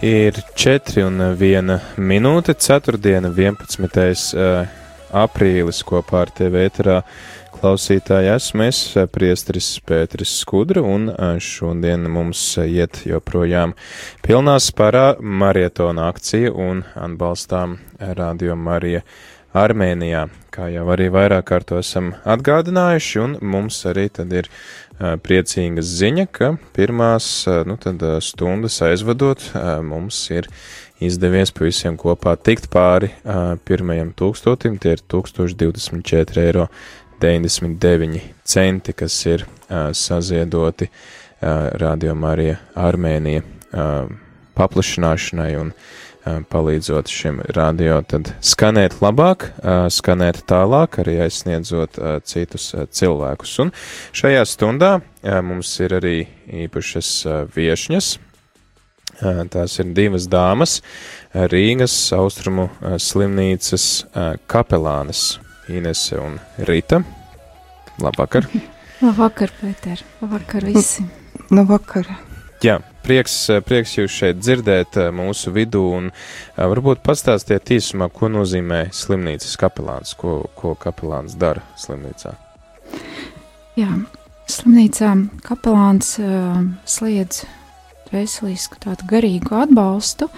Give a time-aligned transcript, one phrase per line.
[0.00, 2.96] Ir 4 un 1 minūte, 4.
[3.04, 4.70] 11.
[5.12, 6.94] aprīlis kopā ar TV ēterā.
[7.58, 8.78] Klausītāji esmu es,
[9.12, 11.10] priesteris Pēteris Skudra, un
[11.44, 13.76] šodien mums iet joprojām
[14.24, 19.04] pilnā sparā marietona akcija un atbalstām Radio Marija
[19.52, 24.48] Armēnijā, kā jau arī vairāk kārt to esam atgādinājuši, un mums arī tad ir
[25.00, 27.26] priecīga ziņa, ka pirmās
[27.68, 29.42] nu, tad, stundas aizvadot
[29.86, 30.48] mums ir
[31.00, 33.08] izdevies pavisam kopā tikt pāri
[33.64, 36.68] pirmajam tūkstotim, tie ir 1024 eiro
[37.20, 39.46] 99 centi, kas ir
[39.96, 40.90] saziedoti
[41.40, 43.44] Radio Marija Armēnija
[44.56, 45.72] paplašināšanai un
[46.50, 49.50] palīdzot šim radio tad skanēt labāk,
[49.92, 51.98] skanēt tālāk, arī aizsniedzot
[52.28, 53.54] citus cilvēkus.
[53.64, 53.72] Un
[54.16, 54.92] šajā stundā
[55.44, 56.16] mums ir arī
[56.64, 57.12] īpašas
[57.54, 58.10] viešņas.
[59.52, 60.80] Tās ir divas dāmas-
[61.52, 63.86] Rīgas austrumu slimnīcas
[64.48, 67.02] kapelānes Inese un Rita.
[68.00, 68.48] Labvakar!
[69.04, 70.00] Labvakar, Pēter!
[70.22, 71.04] Labvakar visi!
[71.52, 72.08] Labvakar!
[72.64, 73.34] Jā, prieks,
[73.66, 76.10] prieks jūs šeit dzirdēt mūsu vidū un
[76.56, 82.34] varbūt pastāstiet īsumā, ko nozīmē slimnīcas kapelāns, ko, ko kapelāns dara slimnīcā.
[83.78, 83.90] Jā,
[84.50, 85.14] slimnīcā
[85.46, 87.44] kapelāns uh, sliedz
[88.10, 90.28] veselisku tādu garīgu atbalstu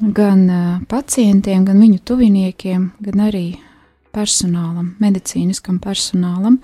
[0.00, 3.46] gan uh, pacientiem, gan viņu tuviniekiem, gan arī
[4.16, 6.60] personālam, medicīniskam personālam.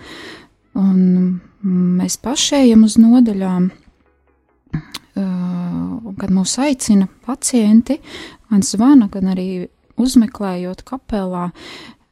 [0.78, 3.68] Un mēs paši ejam uz nodaļām
[5.14, 7.98] kad mūs aicina pacienti,
[8.50, 9.66] gan zvana, gan arī
[10.00, 11.50] uzmeklējot kapelā,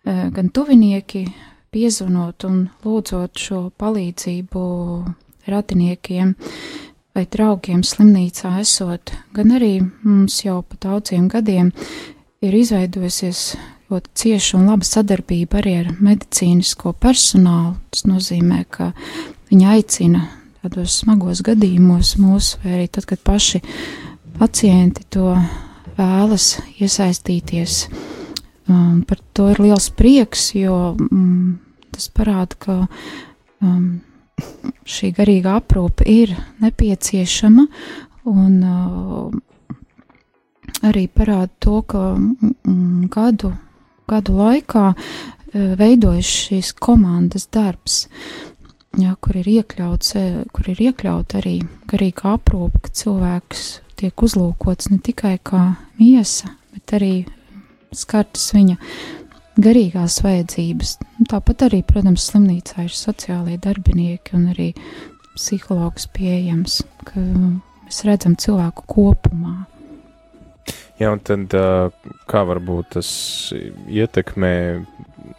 [0.05, 1.25] gan tuvinieki
[1.71, 4.63] piezvanot un lūdzot šo palīdzību
[5.51, 6.35] radiniekiem
[7.15, 11.73] vai draugiem slimnīcā esot, gan arī mums jau pa daudziem gadiem
[12.45, 13.45] ir izveidojusies
[13.91, 17.75] ļoti cieša un laba sadarbība arī ar medicīnisko personālu.
[17.91, 18.93] Tas nozīmē, ka
[19.51, 20.27] viņi aicina
[20.61, 23.63] tādos smagos gadījumos mūsu, vai arī tad, kad paši
[24.37, 25.33] pacienti to
[25.97, 27.87] vēlas iesaistīties.
[28.71, 31.59] Um, par to ir liels prieks, jo um,
[31.91, 32.77] tas parāda, ka
[33.65, 33.89] um,
[34.85, 37.67] šī garīga aprūpe ir nepieciešama
[38.31, 39.33] un uh,
[40.87, 43.55] arī parāda to, ka um, gadu,
[44.13, 48.05] gadu laikā uh, veidojas šīs komandas darbs.
[48.07, 48.50] Uh,
[48.99, 50.25] jā, kur ir iekļauts, e,
[50.55, 53.69] kur ir iekļaut arī garīga aprūpe, ka cilvēks
[54.01, 55.63] tiek uzlūkots ne tikai kā
[56.01, 57.15] miesa, bet arī
[57.95, 58.79] skartas viņa
[59.61, 60.97] garīgās vajadzības.
[61.31, 64.71] Tāpat arī, protams, slimnīcā ir sociālie darbinieki un arī
[65.35, 69.67] psihologs pieejams, ka mēs redzam cilvēku kopumā.
[71.01, 71.55] Jā, un tad
[72.29, 73.11] kā varbūt tas
[73.89, 74.53] ietekmē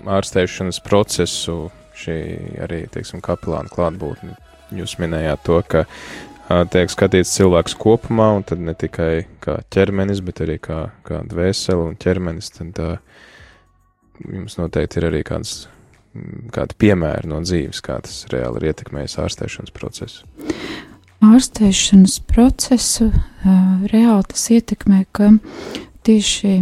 [0.10, 1.70] ārstēšanas procesu
[2.02, 2.18] šī
[2.66, 4.36] arī, teiksim, kapelāna klātbūtne.
[4.76, 5.86] Jūs minējāt to, ka
[6.72, 11.92] tiek skatīts cilvēks kopumā, un tad ne tikai kā ķermenis, bet arī kā, kā dvēsele
[11.92, 12.96] un ķermenis, tad uh,
[14.30, 15.66] jums noteikti ir arī kāds,
[16.54, 20.28] kādi piemēri no dzīves, kā tas reāli ir ietekmējis ārstēšanas procesu.
[21.22, 23.12] Ārstēšanas procesu
[23.92, 25.30] reāli tas ietekmē, ka
[26.08, 26.56] tieši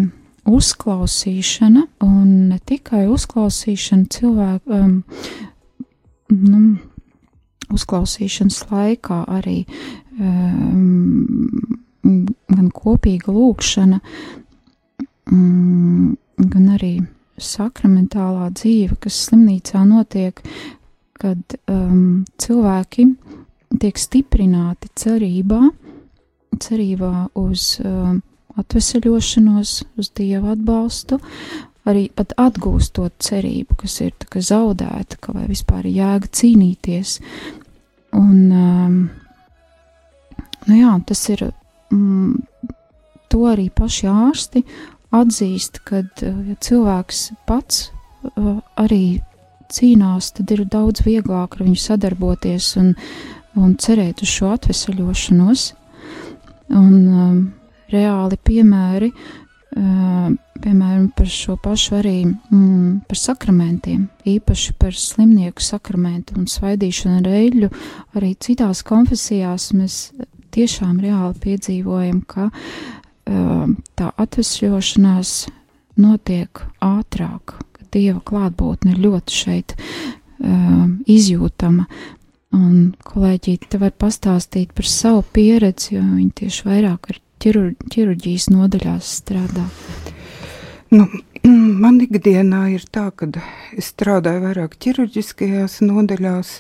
[0.49, 5.03] uzklausīšana, un ne tikai uzklausīšana cilvēku, um,
[6.33, 6.61] nu,
[7.73, 9.59] uzklausīšanas laikā arī
[10.17, 11.69] um,
[12.03, 14.01] gan kopīga lūkšana,
[15.31, 16.93] um, gan arī
[17.39, 20.41] sakramentālā dzīve, kas slimnīcā notiek,
[21.19, 23.05] kad um, cilvēki
[23.79, 25.61] tiek stiprināti cerībā,
[26.59, 28.19] cerībā uz um,
[28.59, 31.19] atvesaļošanos, uz dievu atbalstu,
[31.89, 37.15] arī pat atgūstot cerību, kas ir zaudēta, ka vai vispār ir jēga cīnīties.
[38.17, 38.99] Un, um,
[40.67, 41.45] nu jā, tas ir,
[41.93, 42.73] mm,
[43.29, 44.63] to arī paši ārsti
[45.15, 49.19] atzīst, kad uh, ja cilvēks pats uh, arī
[49.69, 52.95] cīnās, tad ir daudz vieglāk ar viņu sadarboties un,
[53.57, 55.69] un cerēt uz šo atvesaļošanos.
[56.69, 57.37] Un, um,
[57.91, 66.37] reāli piemēri, uh, piemēram, par šo pašu arī mm, par sakramentiem, īpaši par slimnieku sakramentu
[66.39, 67.71] un svaidīšanu ar eļļu.
[68.19, 69.99] Arī citās konfesijās mēs
[70.55, 73.65] tiešām reāli piedzīvojam, ka uh,
[73.95, 75.33] tā atvesļošanās
[75.99, 81.87] notiek ātrāk, ka Dieva klātbūtne ir ļoti šeit uh, izjūtama.
[82.57, 88.49] Un kolēģi te var pastāstīt par savu pieredzi, jo viņi tieši vairāk ar ķirur, ķirurģijas
[88.53, 89.65] nodaļās strādā?
[90.89, 91.05] Nu,
[91.83, 93.29] man ikdienā ir tā, ka
[93.77, 96.53] es strādāju vairāk ķirurģiskajās nodaļās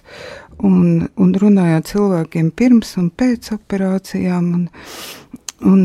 [0.65, 4.51] un, un runāju ar cilvēkiem pirms un pēc operācijām.
[4.59, 4.67] Un,
[5.59, 5.81] Un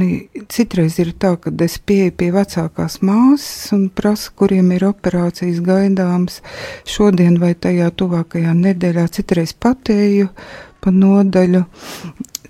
[0.55, 6.37] citreiz ir tā, ka es pieeju pie vecākās māsas un prasu, kuriem ir operācijas gaidāmas
[6.87, 9.09] šodien vai tajā tuvākajā nedēļā.
[9.17, 10.29] Citreiz patēju
[10.79, 11.65] pa nodaļu.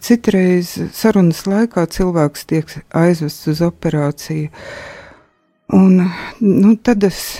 [0.05, 4.51] Citreiz sarunas laikā cilvēks tiek aizvests uz operāciju.
[5.73, 6.03] Un,
[6.45, 7.39] nu, tad, es,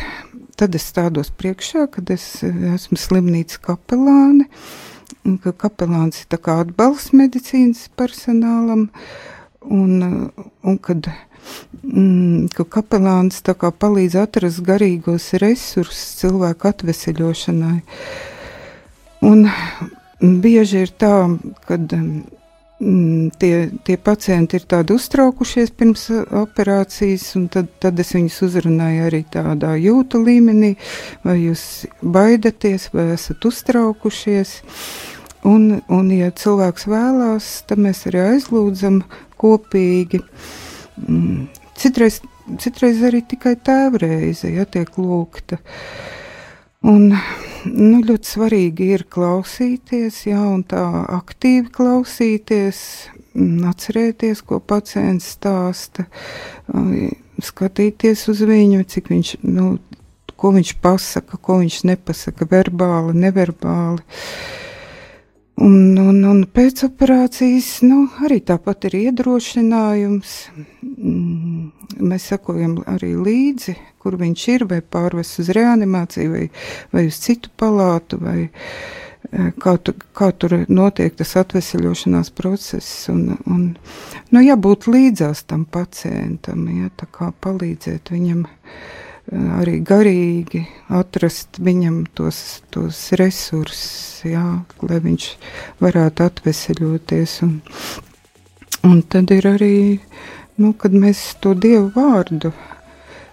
[0.57, 4.47] tad es stādos priekšā, kad es esmu slimnīcas kapelāne,
[5.45, 8.87] ka kapelāns ir kā atbalsts medicīnas personālam.
[9.65, 10.31] Un,
[10.65, 11.11] un kad,
[11.83, 17.77] mm, ka kapelāns palīdz atrast garīgos resursus cilvēku atveseļošanai.
[19.29, 19.45] Un
[20.41, 21.13] bieži ir tā,
[21.69, 22.25] ka mm,
[23.39, 26.07] tie, tie pacienti ir tādi uztraukušies pirms
[26.43, 30.75] operācijas, un tad, tad es viņus uzrunāju arī tādā jūtu līmenī,
[31.25, 31.65] vai jūs
[32.03, 34.57] baidaties, vai esat uztraukušies.
[35.45, 39.03] Un, un, ja cilvēks vēlās, tad mēs arī aizlūdzam
[39.41, 40.23] kopīgi.
[41.05, 42.23] Mm, citreiz,
[42.63, 45.61] citreiz arī tikai tēvreize, ja tiek lūgta.
[46.85, 47.15] Un,
[47.65, 50.83] nu, ļoti svarīgi ir klausīties, jā, un tā
[51.17, 52.81] aktīvi klausīties,
[53.33, 56.05] mm, atcerēties, ko pacients stāsta,
[57.41, 59.79] skatīties uz viņu, cik viņš, nu,
[60.37, 64.05] ko viņš pasaka, ko viņš nepasaka, verbāli, neverbāli.
[65.63, 70.33] Un, un, un pēc operācijas nu, arī tāpat ir iedrošinājums.
[70.83, 71.69] Mm,
[72.03, 76.49] mēs sakojam arī līdzi, kur viņš ir, vai pārvest uz reanimāciju, vai,
[76.91, 83.07] vai uz citu palātu, vai e, kā, tu, kā tur notiek tas atvesaļošanās process.
[83.15, 83.65] Un, un,
[84.35, 88.43] nu, jābūt līdzās tam pacientam, ja, tā kā palīdzēt viņam
[89.33, 94.45] arī garīgi atrast viņam tos, tos resursus, jā,
[94.85, 95.29] lai viņš
[95.81, 97.39] varētu atveseļoties.
[97.47, 97.57] Un,
[98.85, 99.75] un tad ir arī,
[100.61, 102.53] nu, kad mēs to Dievu vārdu,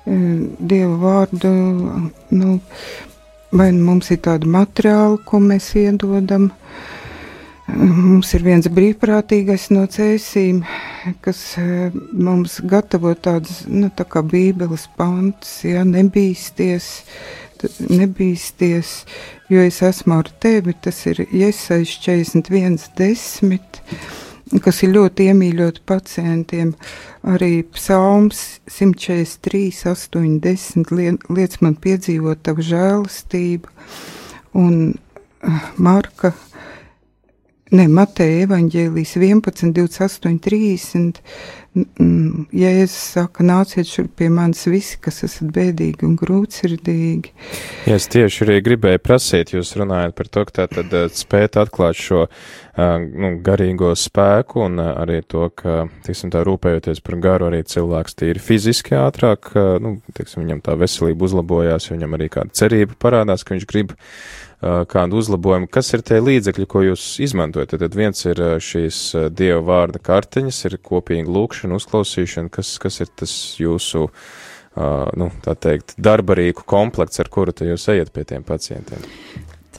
[0.06, 1.52] Dievu vārdu,
[2.34, 2.56] nu,
[3.52, 6.50] vai mums ir tāda materiāla, ko mēs iedodam,
[7.72, 10.62] Mums ir viens brīvprātīgais no cēsīm,
[11.24, 16.90] kas e, mums gatavo tādas, nu, tā kā bībeles pantus, ja nebīsties,
[17.88, 18.92] nebīsties,
[19.54, 23.80] jo es esmu ar tevi, tas ir Iesais 41, 10,
[24.66, 26.76] kas ir ļoti iemīļot pacientiem.
[27.24, 29.64] Arī psalms 143,
[29.96, 30.96] 80
[31.32, 33.76] liec man piedzīvot tavu žēlastību
[34.60, 36.36] un e, Marka
[37.76, 41.22] ne, Mateja evaņģēlijas 11, 28, 30.
[41.72, 47.32] Jēzus saka, nāciet šurp pie manis visi, kas esat bēdīgi un grūtsirdīgi.
[47.88, 51.56] Jā, es tieši arī gribēju prasīt, jūs runājat par to, ka tā tad eh, spēt
[51.62, 52.36] atklāt šo uh,
[53.08, 58.20] nu, garīgo spēku un uh, arī to, ka, tiksim tā, rūpējoties par garu, arī cilvēks
[58.20, 63.56] tīri fiziski ātrāk, nu, tiksim, viņam tā veselība uzlabojās, viņam arī kāda cerība parādās, ka
[63.56, 63.96] viņš grib
[64.62, 65.70] kādu uzlabojumu.
[65.72, 67.76] Kas ir tie līdzekļi, ko jūs izmantojat?
[67.82, 69.00] Tad viens ir šīs
[69.34, 72.54] dieva vārda karteņas, ir kopīga lūkšana, uzklausīšana.
[72.54, 74.08] Kas, kas ir tas jūsu,
[75.18, 79.02] nu, tā teikt, darbarīku komplekts, ar kuru jūs ejat pie tiem pacientiem?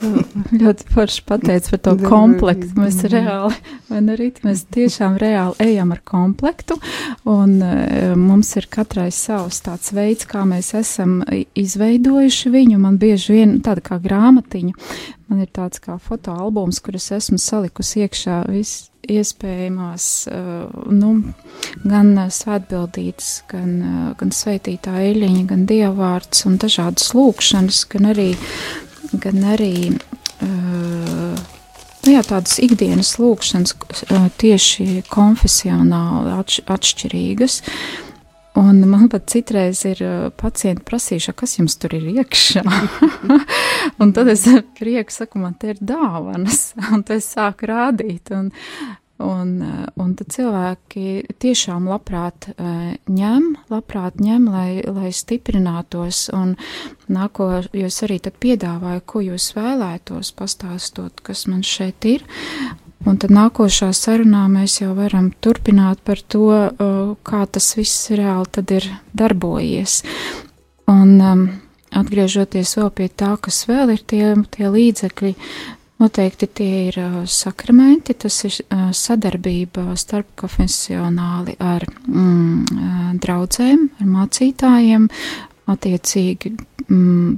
[0.61, 2.71] Ļoti forši pateici par to komplektu.
[2.77, 3.55] Mēs reāli,
[3.89, 6.77] vai ne rīt, mēs tiešām reāli ejam ar komplektu,
[7.29, 12.79] un uh, mums ir katrai savs tāds veids, kā mēs esam izveidojuši viņu.
[12.83, 14.73] Man bieži vien tāda kā grāmatiņa,
[15.31, 21.09] man ir tāds kā fotoalbums, kur es esmu salikusi iekšā viss iespējamās, uh, nu,
[21.83, 23.73] gan svētbildītas, gan,
[24.19, 28.29] gan sveitītā eļiņa, gan dievvvārds un dažādas lūkšanas, gan arī
[29.21, 31.35] gan arī uh,
[32.03, 37.61] nu jā, tādas ikdienas lūkšanas uh, tieši konfesionāli atš atšķirīgas.
[38.59, 40.01] Un man pat citreiz ir
[40.37, 42.61] pacienti prasījuši, kas jums tur ir iekšā.
[44.01, 44.43] un tad es
[44.77, 48.29] prieku saku, man te ir dāvanas, un tad es sāku rādīt.
[48.37, 48.51] Un,
[49.21, 56.25] Un, eh, un tad cilvēki tiešām labprāt eh, ņem, labprāt ņem, lai, lai stiprinātos.
[56.33, 56.55] Un
[57.07, 62.25] nākotnēs arī tad piedāvāju, ko jūs vēlētos, pastāstot, kas man šeit ir.
[63.05, 68.49] Un tad nākošā sarunā mēs jau varam turpināt par to, eh, kā tas viss reāli
[68.51, 70.01] tad ir darbojies.
[70.89, 71.43] Un um,
[71.95, 75.35] atgriežoties vēl pie tā, kas vēl ir tie, tie līdzekļi,
[76.03, 76.97] Noteikti tie ir
[77.31, 78.55] sakramenti, tas ir
[78.97, 85.05] sadarbība starp konfesionāli ar mm, draudzēm, ar mācītājiem,
[85.71, 86.51] attiecīgi
[86.89, 87.37] mm,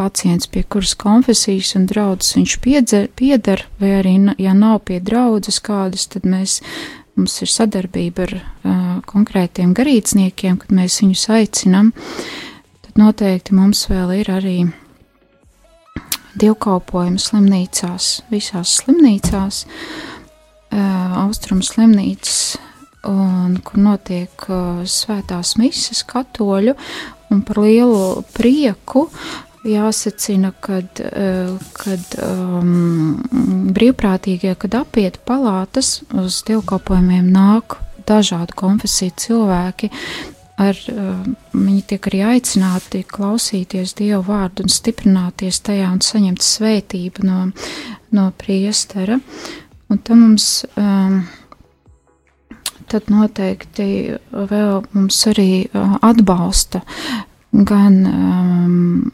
[0.00, 5.60] pacients, pie kuras konfesijas un draudzes viņš piedzer, piedar, vai arī, ja nav pie draudzes
[5.62, 6.58] kādas, tad mēs,
[7.14, 11.92] mums ir sadarbība ar uh, konkrētiem garīdzniekiem, kad mēs viņus aicinam,
[12.86, 14.56] tad noteikti mums vēl ir arī
[16.38, 22.40] dievkalpojumi slimnīcās, visās slimnīcās, uh, austrumu slimnīcas,
[23.10, 26.76] un kur notiek uh, svētās mises katoļu,
[27.30, 29.08] un par lielu prieku
[29.66, 31.02] jāsacina, kad,
[31.76, 33.18] kad um,
[33.76, 37.76] brīvprātīgie, kad apiet palātas uz dievkalpojumiem nāk
[38.08, 39.90] dažādu konfesiju cilvēki,
[40.60, 41.24] ar, uh,
[41.54, 47.42] viņi tiek arī aicināti klausīties Dievu vārdu un stiprināties tajā un saņemt svētību no,
[48.16, 49.20] no priestera.
[49.90, 50.48] Un tam mums,
[50.78, 51.22] um,
[52.90, 56.84] tad noteikti vēl mums arī uh, atbalsta
[57.50, 59.10] gan um,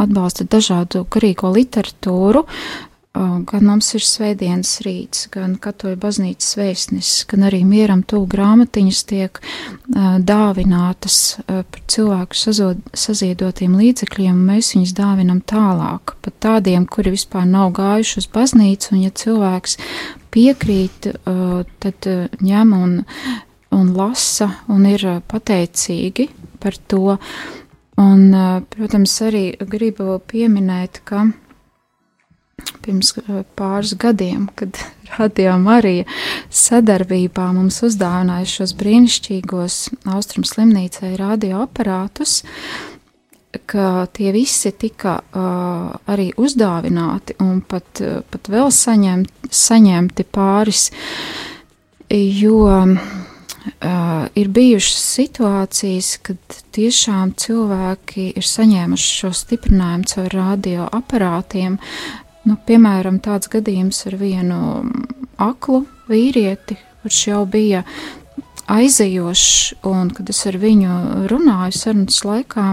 [0.00, 2.44] atbalsta dažādu garīgo literatūru,
[3.14, 9.38] gan mums ir svētdienas rīts, gan katoļu baznīcas vēstnesis, gan arī mieram tuvu grāmatiņas tiek
[10.26, 17.46] dāvinātas par cilvēku sazod, saziedotiem līdzekļiem, un mēs viņus dāvinam tālāk, pat tādiem, kuri vispār
[17.46, 19.78] nav gājuši uz baznīcu, un ja cilvēks
[20.34, 21.12] piekrīt,
[21.84, 22.10] tad
[22.42, 22.96] ņem un,
[23.78, 27.20] un lasa un ir pateicīgi par to.
[27.94, 28.34] Un,
[28.74, 31.28] protams, arī gribu pieminēt, ka
[32.84, 34.78] pirms eh, pāris gadiem, kad
[35.18, 36.06] Radio Marija
[36.50, 39.78] sadarbībā mums uzdāvināja šos brīnišķīgos
[40.14, 42.42] Austrum slimnīcai radioaparātus,
[43.70, 50.88] ka tie visi tika uh, arī uzdāvināti un pat, uh, pat vēl saņemt, saņemti pāris,
[52.10, 52.64] jo
[53.64, 61.78] Uh, ir bijušas situācijas, kad tiešām cilvēki ir saņēmuši šo stiprinājumu caur radioaparātiem,
[62.44, 64.58] Nu, piemēram, tāds gadījums ar vienu
[65.40, 67.84] aklu vīrieti, kurš jau bija
[68.68, 70.98] aizejošs, un kad es ar viņu
[71.30, 72.66] runāju sarunas laikā,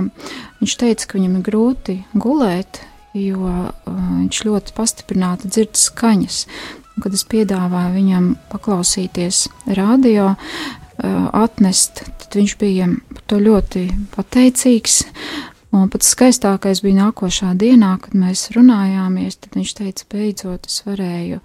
[0.59, 2.81] viņš teica, ka viņam ir grūti gulēt,
[3.15, 6.43] jo uh, viņš ļoti pastiprināti dzird skaņas.
[6.91, 9.45] Un, kad es piedāvāju viņam paklausīties
[9.79, 12.91] radio, uh, atnest, tad viņš bija
[13.27, 15.03] to ļoti pateicīgs.
[15.71, 21.39] Un pats skaistākais bija nākošā dienā, kad mēs runājāmies, tad viņš teica, beidzot es varēju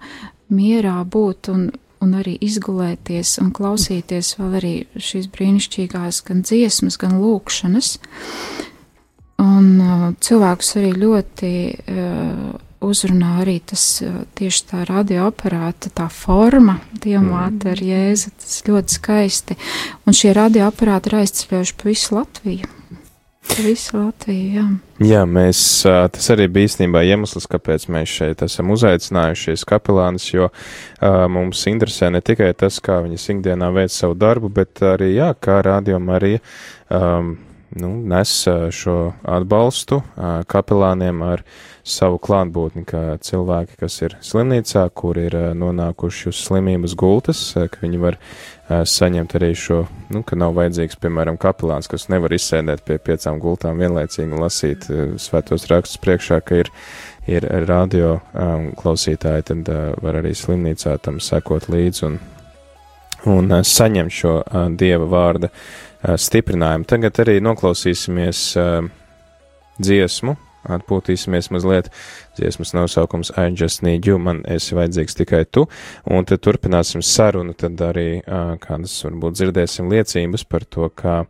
[0.51, 1.69] mierā būt un,
[2.03, 7.93] un arī izgulēties un klausīties vēl arī šīs brīnišķīgās gan dziesmas, gan lūkšanas.
[9.43, 16.81] Un uh, cilvēkus arī ļoti uh, uzrunā arī tas uh, tieši tā radioaparāta, tā forma,
[16.99, 17.75] diamāta mm.
[17.75, 19.57] ar jēzu, tas ļoti skaisti.
[20.03, 22.76] Un šie radioaparāti ir aizceļojuši pa visu Latviju.
[23.55, 24.65] Visu Latviju, jā.
[25.07, 31.25] Jā, mēs, tas arī bija īstenībā iemesls, kāpēc mēs šeit esam uzaicinājušies kapelānis, jo uh,
[31.31, 35.59] mums interesē ne tikai tas, kā viņas ikdienā veic savu darbu, bet arī, jā, kā
[35.65, 36.41] radio Marija
[36.89, 37.35] um,
[37.69, 38.31] nu, nes
[38.71, 38.97] šo
[39.27, 40.01] atbalstu
[40.47, 41.43] kapelāniem ar
[41.87, 48.01] savu klātbūtni, kā cilvēki, kas ir slimnīcā, kur ir nonākuši uz slimības gultas, ka viņi
[48.01, 48.19] var
[48.67, 49.81] saņemt arī šo,
[50.11, 54.87] nu, ka nav vajadzīgs, piemēram, kapelāns, kas nevar izsēdēt pie piecām gultām vienlaicīgi un lasīt
[55.23, 56.71] svētos rakstus priekšā, ka ir,
[57.27, 58.17] ir radio
[58.79, 62.19] klausītāji, tad var arī slimnīcā tam sekot līdzi un,
[63.31, 64.39] un saņemt šo
[64.75, 66.85] dieva vārda uh, stiprinājumu.
[66.87, 68.87] Tagad arī noklausīsimies uh,
[69.79, 70.35] dziesmu,
[70.77, 71.89] atpūtīsimies mazliet.
[72.37, 75.67] Dziesmas nosaukums I just need you, man esi vajadzīgs tikai tu,
[76.11, 81.23] un tad turpināsim sarunu, tad arī uh, kādas varbūt dzirdēsim liecības par to, kā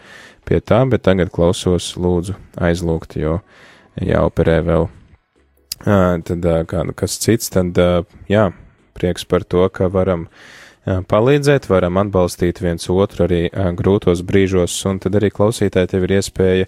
[0.52, 3.40] pie tā, bet tagad klausos lūdzu aizlūgt, jo
[4.04, 4.90] jāoperē vēl.
[5.82, 7.80] Tad kādu kas cits, tad
[8.30, 8.50] jā,
[8.98, 10.28] prieks par to, ka varam
[10.82, 13.42] palīdzēt, varam atbalstīt viens otru arī
[13.78, 16.66] grūtos brīžos, un tad arī klausītāji tev ir iespēja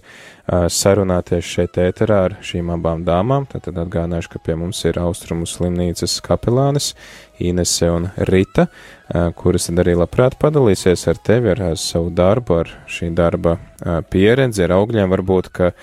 [0.70, 3.48] sarunāties šeit ēterā ar šīm abām dāmām.
[3.50, 6.92] Tad, tad atgādināšu, ka pie mums ir Austrumu slimnīcas kapelānes
[7.42, 8.68] Inese un Rita,
[9.34, 13.58] kuras tad arī labprāt padalīsies ar tevi, ar savu darbu, ar šī darba
[14.14, 15.74] pieredzi, ar augļiem varbūt, ka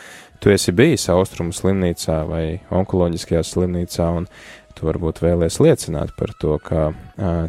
[0.42, 4.32] tu esi bijis Austrumu slimnīcā vai onkoloģiskajā slimnīcā, un
[4.82, 6.90] tu varbūt vēlies liecināt par to, kā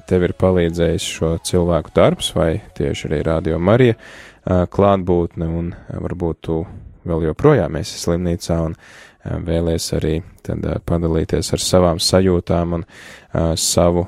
[0.08, 3.96] tev ir palīdzējis šo cilvēku darbs, vai tieši arī Radio Marija
[4.44, 6.58] klātbūtne, un varbūt tu
[7.08, 8.76] vēl joprojām esi slimnīcā un
[9.22, 12.84] vēlies arī tad padalīties ar savām sajūtām un
[13.56, 14.04] savu,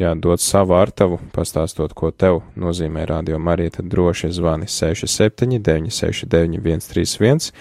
[0.00, 6.88] jā, dot savu artavu, pastāstot, ko tev nozīmē Radio Marija, tad droši zvani 67 969
[6.88, 7.52] 131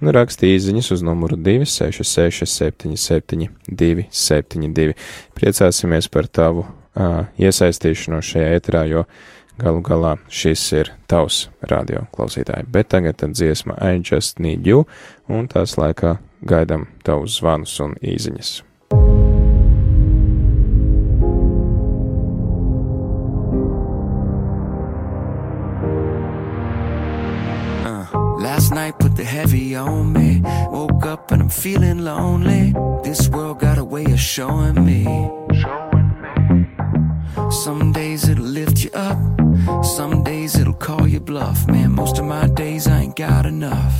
[0.00, 4.94] un raksti īziņas uz numuru 266 77 272.
[5.38, 9.04] Priecāsimies par tavu uh, iesaistīšanos šajā ēterā, jo
[9.58, 12.68] galu galā šis ir tavs radio klausītāji.
[12.70, 14.86] Bet tagad dziesma I just need you,
[15.28, 18.67] un tās laikā gaidam tavus zvanus un īziņas.
[28.88, 30.40] Night put the heavy on me.
[30.70, 32.74] Woke up and I'm feeling lonely.
[33.02, 35.04] This world got a way of showing me.
[37.50, 39.18] Some days it'll lift you up,
[39.84, 41.66] some days it'll call you bluff.
[41.66, 43.94] Man, most of my days I ain't got enough.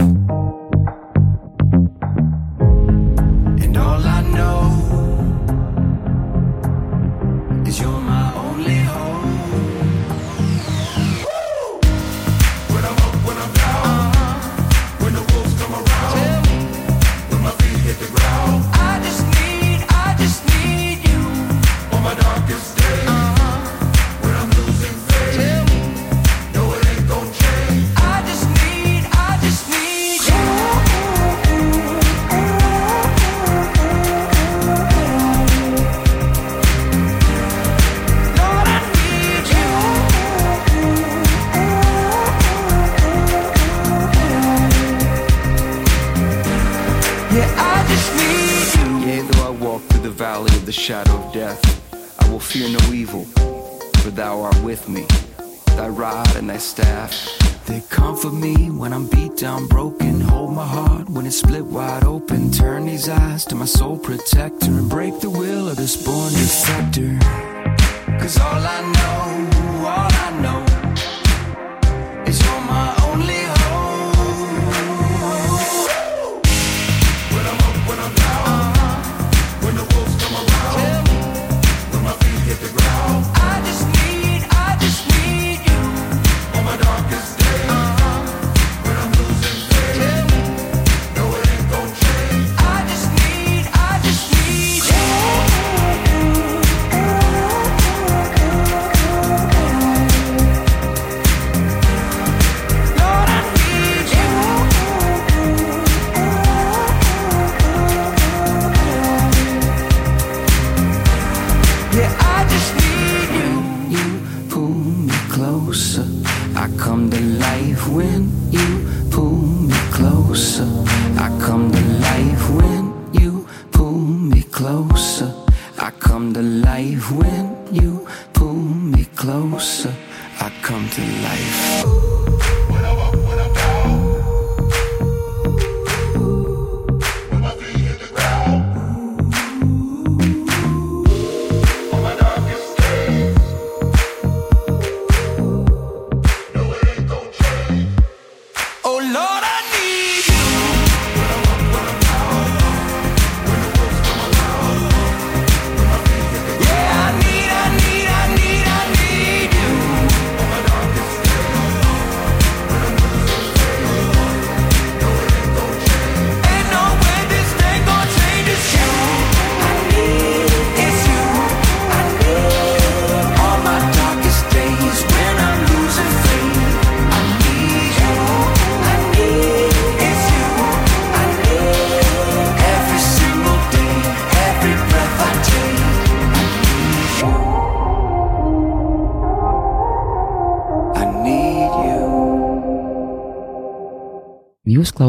[130.89, 132.38] I come to life.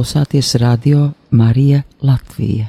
[0.10, 2.66] Klausāties Radio Marija Latvija.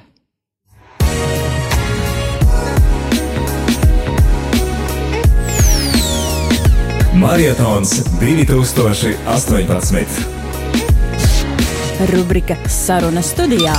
[7.15, 10.05] Marietons 2018.
[12.13, 13.75] Rubrika Saruna studijā.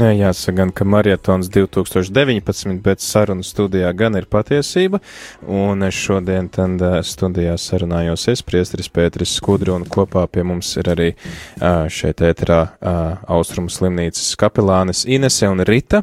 [0.00, 5.00] Jāsaka, gan, ka marietons 2019, bet sarunu studijā gan ir patiesība,
[5.44, 11.10] un šodien tad studijā sarunājos es, priestris Pēteris Skudru, un kopā pie mums ir arī
[11.92, 12.62] šeit ēterā
[13.28, 16.00] Austrumu slimnīcas kapelānes Inese un Rita,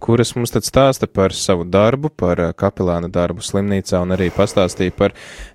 [0.00, 5.14] kuras mums tad stāsta par savu darbu, par kapelāna darbu slimnīcā un arī pastāstīja par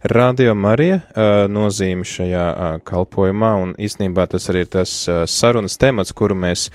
[0.10, 1.02] Radio Marija
[1.52, 2.46] nozīmi šajā
[2.88, 4.94] kalpojumā, un īstenībā tas arī ir tas
[5.32, 6.70] sarunas temats, kuru mēs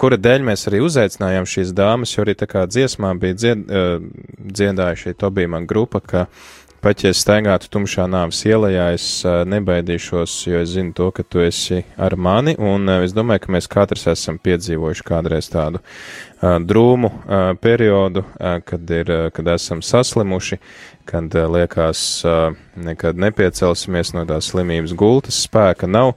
[0.00, 3.64] kura dēļ mēs arī uzaicinājām šīs dāmas, jo arī tā kā dziesmā bija dzied,
[4.40, 6.26] dziedāja šī Tobīma grupa, ka
[6.86, 11.40] pat ja es staigātu tumšā nāves ielā, es nebaidīšos, jo es zinu to, ka tu
[11.42, 15.80] esi ar mani, un es domāju, ka mēs katrs esam piedzīvojuši kādreiz tādu
[16.40, 17.10] drūmu
[17.58, 20.60] periodu, kad, ir, kad esam saslimuši,
[21.10, 22.04] kad liekas,
[22.78, 26.14] nekad nepiecelsimies no tās slimības gultas, spēka nav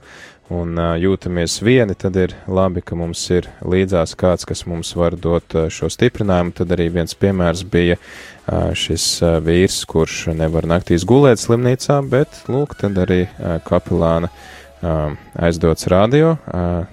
[0.50, 5.14] un uh, jūtamies vieni, tad ir labi, ka mums ir līdzās kāds, kas mums var
[5.14, 6.54] dot uh, šo stiprinājumu.
[6.58, 12.42] Tad arī viens piemērs bija uh, šis uh, vīrs, kurš nevar naktīs gulēt slimnīcā, bet,
[12.50, 16.36] lūk, tad arī uh, kapelāna uh, aizdots radio.
[16.50, 16.88] Uh,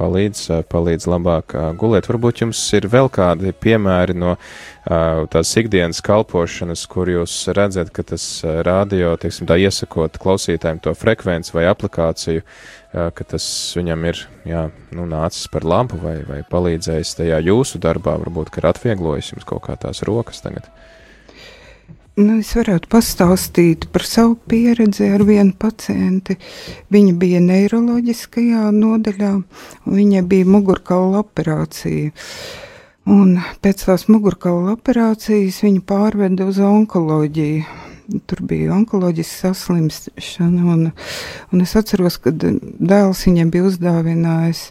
[0.00, 2.08] palīdz, palīdz labāk gulēt.
[2.08, 4.36] Varbūt jums ir vēl kādi piemēri no
[4.84, 8.24] tās ikdienas kalpošanas, kur jūs redzat, ka tas
[8.66, 12.46] radio, teiksim, tā iesakot klausītājiem to frekvenci vai aplikāciju,
[12.90, 13.44] ka tas
[13.78, 14.64] viņam ir, jā,
[14.96, 19.62] nu, nācis par lampu vai, vai palīdzējis tajā jūsu darbā, varbūt, ir atvieglojis jums kaut
[19.68, 20.66] kā tās rokas tagad.
[22.20, 26.34] Nu, es varētu pastāstīt par savu pieredzi ar vienu pacienti.
[26.92, 29.30] Viņa bija neiroloģiskajā nodaļā,
[29.86, 32.10] un viņa bija mugurkaula operācija.
[33.10, 37.89] Un pēc tās mugurkaula operācijas viņa pārveda uz onkoloģiju.
[38.10, 40.86] Tur bija onkoloģiska saslimšana, un,
[41.52, 44.62] un es atceros, ka dēls viņam bija uzdāvinājis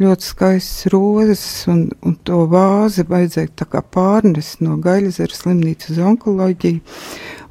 [0.00, 6.80] ļoti skaistas rozes, un, un to vāzi vajadzēja pārnest no Gaļazeres slimnīcas uz onkoloģiju,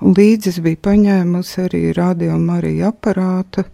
[0.01, 3.67] un līdzi es biju paņēmusi arī rādījumu arī aparātu,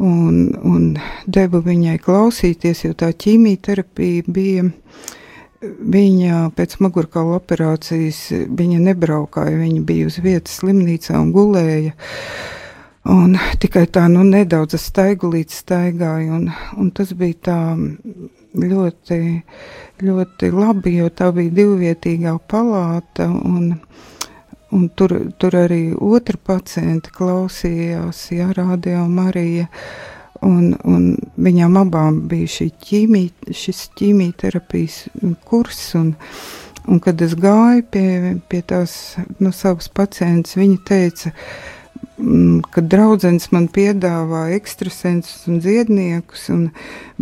[0.00, 0.88] un, un
[1.26, 4.70] devu viņai klausīties, jo tā ķīmijterapija bija
[5.96, 11.96] Viņa pēc mugurkaula operācijas viņa nebraukāja, viņa bija uz vietas slimnīcā un gulēja.
[13.06, 17.58] Un tikai tā nu, nedaudz staigulīt staigāja, un, un tas bija tā
[18.56, 19.18] ļoti,
[20.02, 23.76] ļoti labi, jo tā bija divvietīgā palāta, un,
[24.74, 29.68] un tur, tur arī otra pacienta klausījās, jā, rādījā Marija.
[30.44, 33.22] Un, un viņām abām bija šī ķīmī,
[33.56, 34.98] šis ķīmijterapijas
[35.48, 35.80] kurs.
[35.98, 36.12] Un,
[36.86, 38.08] un kad es gāju pie,
[38.50, 41.32] pie tās no savas pacientes, viņa teica,
[42.18, 46.68] mm, ka draudzens man piedāvā ekstrasensus un dziedniekus, un,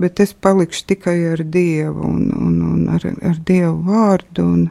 [0.01, 4.49] bet es palikšu tikai ar Dievu un, un, un ar, ar Dievu vārdu.
[4.57, 4.67] Un,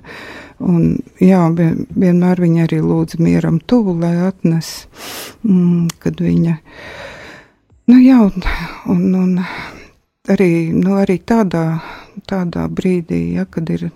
[0.60, 0.92] un,
[1.24, 4.76] jā, vienmēr viņa arī lūdza mieram tuvu, lai atnes,
[5.48, 6.60] mm, kad viņa
[7.84, 8.44] Nu, jā, un,
[8.88, 9.32] un, un
[10.32, 11.64] arī, nu, arī tādā,
[12.32, 13.90] tādā brīdī, ja, kad, ir,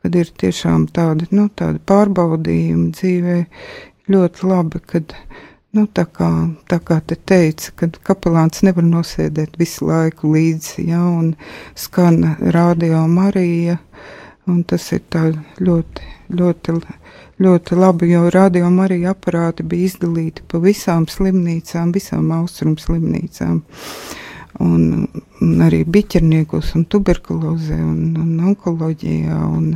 [0.00, 3.36] kad ir tiešām tādi, nu, tādi pārbaudījumi dzīvē,
[4.14, 5.12] ļoti labi, kad,
[5.76, 6.30] nu, tā kā,
[6.72, 11.34] tā kā te teica, kad kapelāns nevar nosēdēt visu laiku līdzi, ja, un
[11.76, 12.22] skan
[12.56, 13.76] rādio Marija,
[14.48, 15.26] un tas ir tā
[15.60, 16.08] ļoti,
[16.40, 16.80] ļoti
[17.40, 23.62] ļoti labi, jo radiom arī aparāti bija izdalīti pa visām slimnīcām, visām austrumu slimnīcām.
[24.60, 25.06] Un,
[25.40, 29.70] un arī biķerniekos, un tuberkulozē, un, un onkoloģijā, un,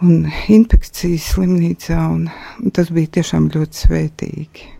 [0.00, 1.98] un infekcijas slimnīcā.
[2.14, 4.70] Un, tas bija tiešām ļoti svētīgi.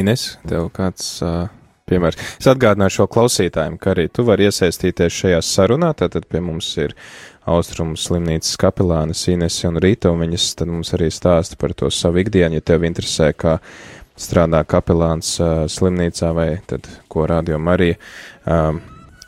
[0.00, 1.46] Ines, tev kāds uh,
[1.92, 2.18] piemērs?
[2.40, 5.92] Es atgādināšu šo klausītājiem, ka arī tu vari iesaistīties šajā sarunā.
[5.98, 6.96] Tātad pie mums ir
[7.52, 12.22] Austrumu slimnīcas kapelānes Inese un Rīta, un viņas tad mums arī stāsta par to savu
[12.22, 13.56] ikdienu, ja tev interesē, kā
[14.18, 17.98] strādā kapelāns uh, slimnīcā vai tad ko radio Marija,
[18.46, 18.78] um,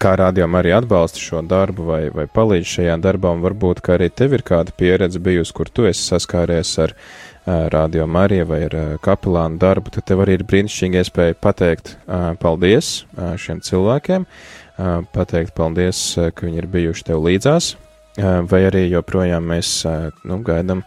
[0.05, 4.11] kā radio Marija atbalsta šo darbu vai, vai palīdz šajā darbā, un varbūt, ka arī
[4.13, 6.93] tev ir kāda pieredze bijusi, kur tu esi saskāries ar
[7.73, 11.95] radio Mariju vai ar kapelānu darbu, tad tev arī ir brīnišķīgi iespēja pateikt
[12.43, 12.93] paldies
[13.41, 14.29] šiem cilvēkiem,
[15.17, 16.05] pateikt paldies,
[16.37, 17.75] ka viņi ir bijuši tev līdzās,
[18.51, 19.77] vai arī joprojām mēs
[20.25, 20.85] nu, gaidām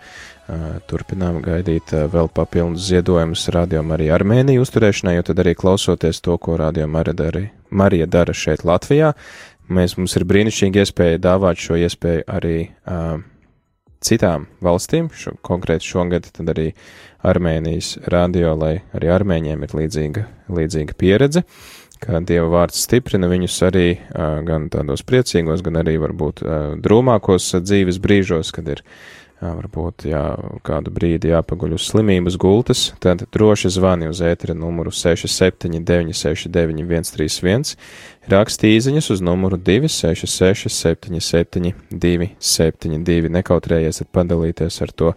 [0.87, 6.55] turpinām gaidīt vēl papildus ziedojumus rādījumam arī Armēniju uzturēšanai, jo tad arī klausoties to, ko
[6.59, 9.13] rādījumam arī Marija dara šeit Latvijā,
[9.67, 13.17] mēs, mums ir brīnišķīgi iespēja dāvāt šo iespēju arī uh,
[14.03, 16.71] citām valstīm, šo, konkrēti šogad tad arī
[17.27, 21.43] Armēnijas radio, lai arī armēņiem ir līdzīga, līdzīga pieredze,
[21.99, 27.51] kā Dieva vārds stiprina viņus arī uh, gan tādos priecīgos, gan arī varbūt uh, drūmākos
[27.65, 33.69] dzīves brīžos, kad ir uh, varbūt jā, kādu brīdi jāpaguļ uz slimības gultas, tad droši
[33.75, 37.75] zvani uz ētera numuru 679699131,
[38.33, 45.09] raksti īziņas uz numuru 266 77 272, nekautrējies padalīties ar to,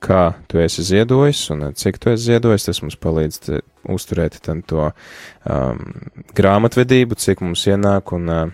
[0.00, 3.34] kā tu esi ziedojis un cik tu esi ziedojis, tas mums palīdz
[3.92, 4.32] uzturēt
[4.66, 4.92] to um,
[6.36, 8.48] grāmatvedību, cik mums ienāk un uh,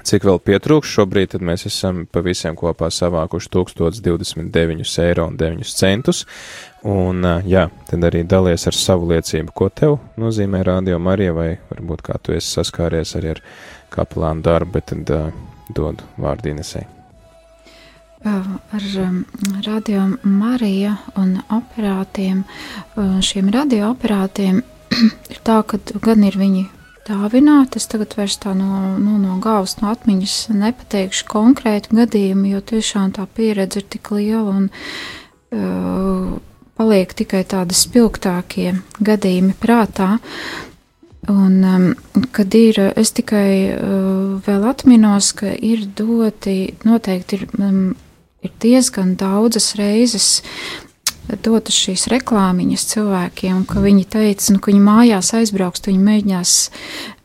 [0.00, 5.74] Cik vēl pietrūks šobrīd, tad mēs esam pa visiem kopā savākuši 1029 eiro un 9
[5.76, 6.24] centus.
[6.88, 12.02] Un, jā, tad arī dalies ar savu liecību, ko tev nozīmē radio Marija, vai varbūt
[12.08, 13.44] kā tu esi saskāries arī ar
[13.92, 15.30] kapelānu darbu, bet tad uh,
[15.70, 16.86] dod vārdu Inesai.
[18.24, 18.84] Ar
[19.66, 22.44] radio Marija un aparātiem,
[22.96, 24.62] šiem radioaparātiem
[25.32, 26.68] ir tā, ka gan ir viņi
[27.08, 27.76] dāvināt.
[27.78, 33.14] Es tagad vairs tā no, nu, no galvas, no atmiņas nepateikšu konkrētu gadījumu, jo tiešām
[33.18, 36.36] tā pieredze ir tik liela un uh,
[36.78, 40.16] paliek tikai tādi spilgtākie gadījumi prātā.
[41.30, 41.84] Un, um,
[42.34, 47.92] kad ir, es tikai uh, vēl atminos, ka ir doti, noteikti ir, um,
[48.42, 50.40] ir diezgan daudzas reizes
[51.42, 56.54] dotas šīs reklāmiņas cilvēkiem, ka viņi teica, nu, ka viņi mājās aizbrauks, viņi mēģinās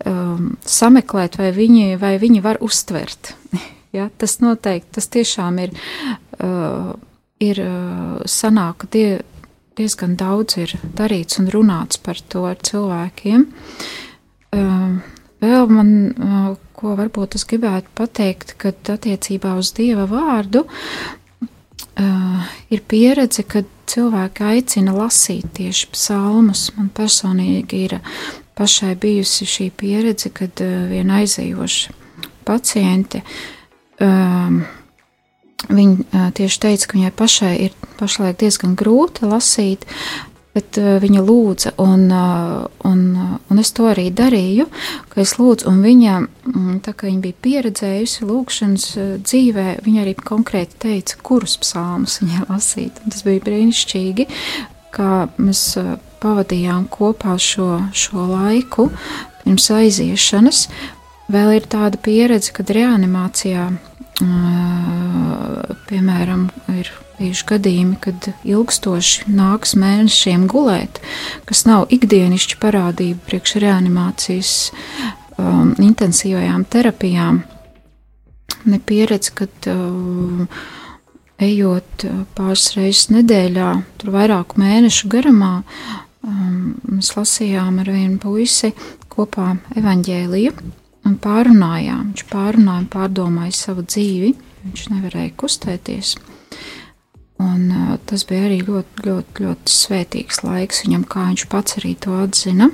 [0.10, 3.34] um, sameklēt, vai viņi, vai viņi var uztvert.
[3.98, 5.76] ja, tas noteikti, tas tiešām ir,
[6.40, 6.94] uh,
[7.44, 9.10] ir uh, sanāk, ka die,
[9.78, 13.48] diezgan daudz ir darīts un runāts par to ar cilvēkiem.
[14.56, 14.98] Uh,
[15.44, 21.24] vēl man, uh, ko varbūt es gribētu pateikt, kad attiecībā uz Dieva vārdu, uh,
[22.70, 26.68] ir pieredze, kad cilvēki aicina lasīt tieši psalmus.
[26.78, 28.00] Man personīgi ir
[28.58, 31.96] pašai bijusi šī pieredze, kad uh, viena aizejoša
[32.48, 33.24] paciente.
[34.02, 34.66] Um,
[35.68, 39.88] Viņa uh, tieši teica, ka viņai pašai ir pašlaik diezgan grūti lasīt,
[40.58, 44.68] bet uh, viņa lūdza, un, uh, un, uh, un es to arī darīju,
[45.12, 46.16] ka es lūdzu, un viņa,
[46.50, 48.88] mm, tā kā viņa bija pieredzējusi lūkšanas
[49.22, 54.28] dzīvē, viņa arī konkrēti teica, kurus psalmus viņai lasīt, un tas bija brīnišķīgi,
[54.98, 55.64] kā mēs
[56.22, 58.90] pavadījām kopā šo, šo laiku
[59.44, 60.68] pirms aiziešanas.
[61.32, 63.68] Vēl ir tāda pieredze, kad reanimācijā,
[65.90, 66.48] piemēram,
[66.80, 71.02] ir bijuši gadījumi, kad ilgstoši nāks mēnešiem gulēt,
[71.50, 74.56] kas nav ikdienišķa parādība priekš reanimācijas
[75.38, 77.42] um, intensīvajām terapijām.
[78.68, 80.48] Ne pieredze, kad um,
[81.42, 85.54] ejot uh, pāris reizes nedēļā, tur vairāku mēnešu garumā,
[86.22, 88.74] um, mēs lasījām ar vienu puisi
[89.14, 90.56] kopā evaņģēliju
[91.08, 92.12] un pārunājām.
[92.12, 94.34] Viņš pārunāja, pārdomāja savu dzīvi,
[94.66, 96.18] viņš nevarēja kustēties.
[97.44, 101.94] Un, uh, tas bija arī ļoti, ļoti, ļoti svētīgs laiks viņam, kā viņš pats arī
[102.02, 102.72] to atzina.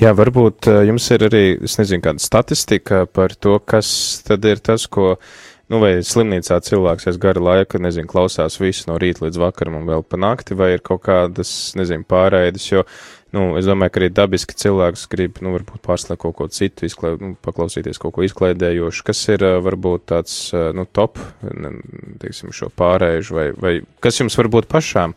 [0.00, 3.90] Jā, varbūt jums ir arī, es nezinu, kāda statistika par to, kas
[4.24, 5.12] tad ir tas, ko,
[5.70, 9.90] nu, vai slimnīcā cilvēks aiz gara laika, nezinu, klausās visu no rīta līdz vakaram un
[9.90, 12.86] vēl pa nakti, vai ir kaut kādas, nezinu, pārēdes, jo
[13.36, 17.14] nu, es domāju, ka arī dabiski cilvēks grib, nu, varbūt pārslēgt kaut ko citu, izklē,
[17.20, 20.36] nu, paklausīties kaut ko izklaidējošu, kas ir varbūt tāds,
[20.76, 21.20] nu, top,
[22.22, 25.14] teiksim, šo pārēžu, vai, vai kas jums varbūt pašām,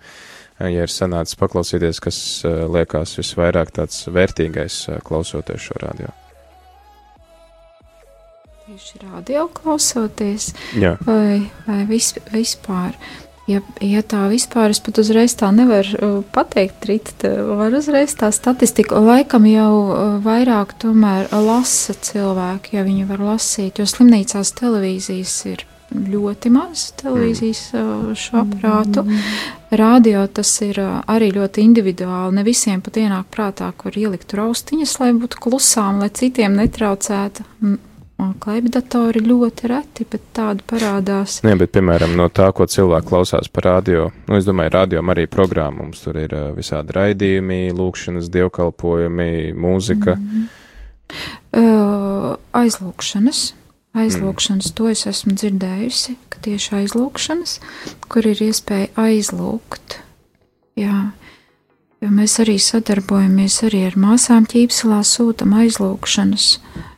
[0.63, 6.13] ja ir sanācis paklausīties, kas liekas visvairāk tāds vērtīgais klausoties šo radio?
[8.63, 10.93] Tieši radio klausoties, Jā.
[11.03, 12.95] vai, vai vis, vispār.
[13.43, 18.29] Ja, ja tā vispār es pat uzreiz tā nevaru uh, pateikt, Rita, var uzreiz tā
[18.31, 25.35] statistika, laikam jau uh, vairāk tomēr lasa cilvēki, ja viņi var lasīt, jo slimnīcās televīzijas
[25.51, 29.03] ir ļoti maz televīzijas uh, šo aprātu.
[29.75, 32.37] Radio tas ir arī ļoti individuāli.
[32.39, 37.43] Ne visiem pat ienāk prātā, kur ielikt raustiņas, lai būtu klusām, lai citiem netraucētu.
[38.43, 41.39] Klaipdatori ļoti reti, bet tādi parādās.
[41.45, 45.25] Nē, bet, piemēram, no tā, ko cilvēki klausās par radio, nu, es domāju, radio arī
[45.31, 50.15] programma, mums tur ir visādi raidījumi, lūkšanas, dievkalpojumi, mūzika.
[50.19, 50.45] Mm -hmm.
[51.63, 53.53] uh, aizlūkšanas.
[53.93, 54.75] Aizlūkšanas, mm.
[54.75, 57.59] to es esmu dzirdējusi, ka tieši aizlūkšanas,
[58.09, 59.99] kur ir iespēja aizlūgt.
[60.75, 61.11] Jā,
[62.01, 66.92] jo mēs arī sadarbojamies arī ar māsām ķīpselā, sūtam aizlūkšanas, uh,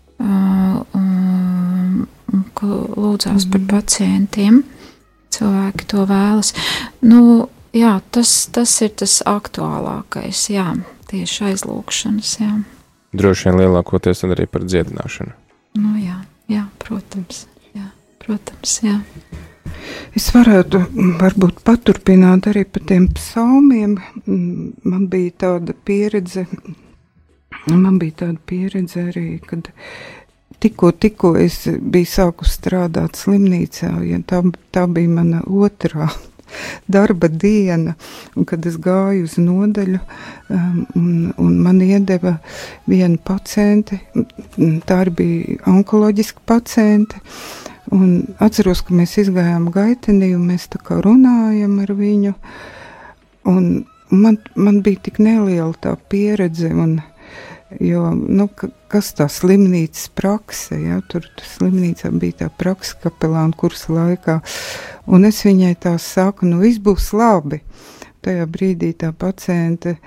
[3.16, 3.52] lūdzās mm.
[3.52, 3.70] par mhm.
[3.72, 4.64] pacientiem.
[5.36, 6.54] Cilvēki to vēlas.
[7.04, 10.70] Nu, jā, tas, tas ir tas aktuālākais, jā,
[11.12, 12.54] tieši aizlūkšanas, jā.
[13.16, 15.36] Droši vien lielākoties arī par dziedināšanu.
[15.80, 17.90] Nu, jā, jā, protams, jā,
[18.24, 19.00] protams, jā.
[20.16, 20.80] Es varētu
[21.20, 23.98] varbūt paturpināt arī par tiem psalmiem.
[24.26, 26.46] Man bija tāda pieredze,
[27.74, 29.72] man bija tāda pieredze arī, kad
[30.62, 34.42] tikko, tikko es biju sākus strādāt slimnīcā, ja tā,
[34.76, 36.10] tā bija mana otrā
[36.96, 37.96] darba diena,
[38.36, 40.00] un kad es gāju uz nodaļu,
[40.50, 41.10] um, un,
[41.42, 42.38] un man iedeva
[42.88, 44.00] viena paciente,
[44.90, 47.22] tā bija onkoloģiska paciente,
[47.94, 52.34] un atceros, ka mēs izgājām gaitenī, un mēs tā kā runājam ar viņu,
[53.50, 53.68] un
[54.10, 57.00] man, man bija tik neliela tā pieredze, un
[57.82, 58.46] Jo, nu,
[58.94, 64.36] kas tā slimnīcas prakse, ja, tur slimnīcā bija tā praksa kapelāna kursa laikā,
[65.10, 67.64] un es viņai tā saku, nu, viss būs labi.
[68.26, 69.98] Tajā brīdī tā paciente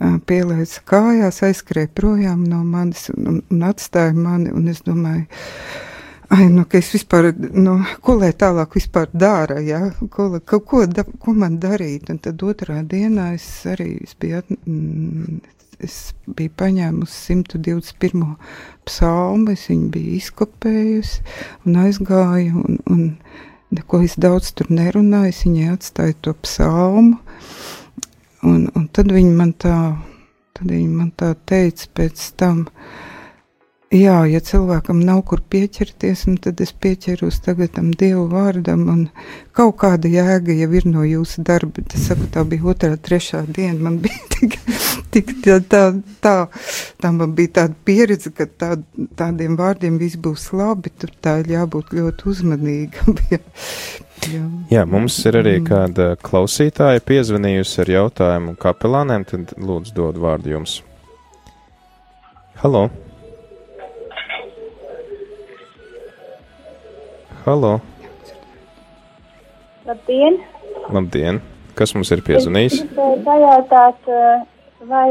[0.00, 5.26] pielēca kājās, aizskrēja projām no manis un, un atstāja mani, un es domāju,
[6.34, 9.90] Ai, nu, es vispār, nu, ko lai tālāk vispār dara, ja?
[10.10, 12.08] ko, ko, ko, da, ko man darīt?
[12.10, 15.36] Un tad otrā dienā es arī es biju at, mm,
[15.82, 18.34] es biju paņēmusi 121.
[18.88, 21.24] psalmu, es viņu biju izkopējusi
[21.66, 23.02] un aizgāju, un, un
[23.74, 27.18] neko es daudz tur nerunāju, es viņai atstāju to psalmu,
[28.44, 29.78] un, un tad viņi man tā,
[30.54, 33.03] tad viņi man tā teica pēc tam, uh,
[33.94, 39.02] Jā, ja cilvēkam nav kur pieķerties, tad es pieķeros tagad tam Dievu vārdam, un
[39.54, 41.84] kaut kāda jēga jau ir no jūsu darba.
[41.94, 44.56] Es saku, tā bija otrā, trešā diena, man bija tik,
[45.14, 45.82] tik tā, tā,
[46.24, 46.34] tā,
[46.98, 48.72] tā man bija tāda pieredze, ka tā,
[49.14, 53.14] tādiem vārdiem viss būs labi, tur tā ir jābūt ļoti uzmanīgam.
[54.24, 54.42] Jā.
[54.72, 55.64] Jā, mums ir arī mm.
[55.68, 60.78] kāda klausītāja piezvanījusi ar jautājumu kapelāniem, tad lūdzu dod vārdu jums.
[62.64, 62.88] Halo!
[67.44, 67.80] Halo!
[69.84, 70.38] Labdien!
[70.88, 71.40] Labdien!
[71.76, 72.78] Kas mums ir piezvanījis?
[72.96, 74.46] Pajautāt, eh,
[74.88, 75.08] vai.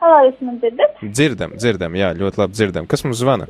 [0.00, 0.96] Halo, jūs man dzirdat?
[1.04, 2.90] Dzirdam, dzirdam, jā, ļoti labi dzirdam.
[2.90, 3.46] Kas mums zvana?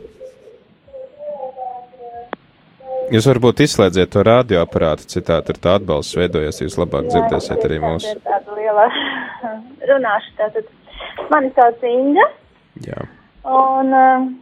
[3.16, 7.80] Jūs varbūt izslēdziet to radioaparātu, citādi ar tā atbalsts veidojas, jūs labāk jā, dzirdēsiet arī
[7.80, 8.12] mūsu.
[8.28, 8.86] Tāda liela
[9.94, 10.68] runāšu tātad.
[11.32, 12.28] Mani sauc Inga.
[12.92, 13.04] Jā.
[13.48, 14.32] Un uh,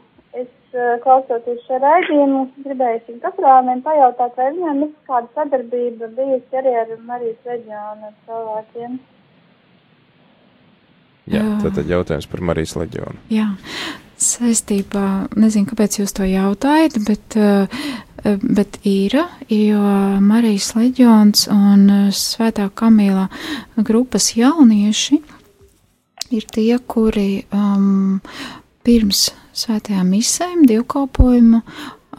[1.05, 7.49] klausoties šo raidījumu, gribēju kaprāniem pajautāt, vai viņiem ir kāda sadarbība bijusi arī ar Marijas
[7.49, 9.01] leģionu cilvēkiem.
[11.31, 13.19] Jā, tad jautājums par Marijas leģionu.
[13.31, 13.49] Jā,
[14.21, 15.07] saistībā,
[15.39, 19.83] nezinu, kāpēc jūs to jautājat, bet, eh, bet ir, jo
[20.23, 23.29] Marijas leģions un Svētā Kamīlā
[23.77, 25.21] grupas jaunieši
[26.31, 28.21] ir tie, kuri um,
[28.87, 29.31] pirms
[29.61, 31.61] svētajām misēm, dievkalpojumu.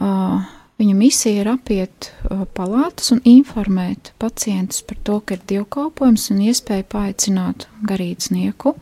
[0.02, 0.44] Uh,
[0.80, 6.46] viņa misija ir apiet uh, palātas un informēt pacientus par to, ka ir dievkalpojums un
[6.48, 8.76] iespēja paaicināt garīdznieku.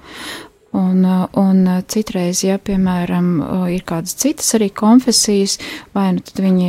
[0.71, 1.03] Un,
[1.35, 3.31] un citreiz, ja, piemēram,
[3.75, 5.57] ir kādas citas arī konfesijas,
[5.97, 6.69] vai nu tad viņi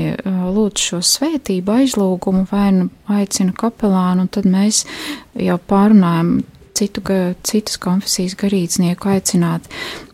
[0.55, 4.87] lūdz šo svētību aizlūgumu, vai nu aicina kapelānu, un tad mēs
[5.37, 6.39] jau pārunājam
[6.73, 7.03] citu,
[7.45, 9.69] citas konfesijas garīdznieku aicināt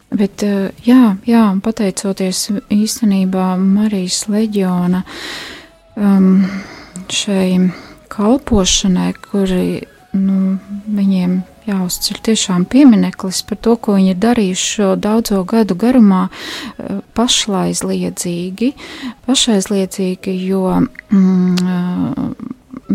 [0.07, 5.03] Bet, eh, jā, jā, pateicoties īstenībā Marijas leģiona
[5.99, 6.45] um,
[7.11, 7.73] šai
[8.07, 9.83] kalpošanai, kuri
[10.15, 10.55] nu,
[10.87, 17.01] viņiem jāuzceļ tiešām piemineklis par to, ko viņi ir darījuši šo daudzo gadu garumā, eh,
[17.17, 18.71] pašlaizliedzīgi,
[19.27, 20.63] pašaizliedzīgi, jo
[21.11, 22.26] mm,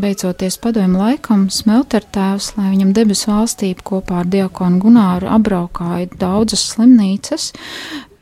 [0.03, 7.53] beidzoties padomju laikam, smeltertēvs, lai viņam debesu valstība kopā ar diakonu Gunāru apbraukāja daudzas slimnīcas,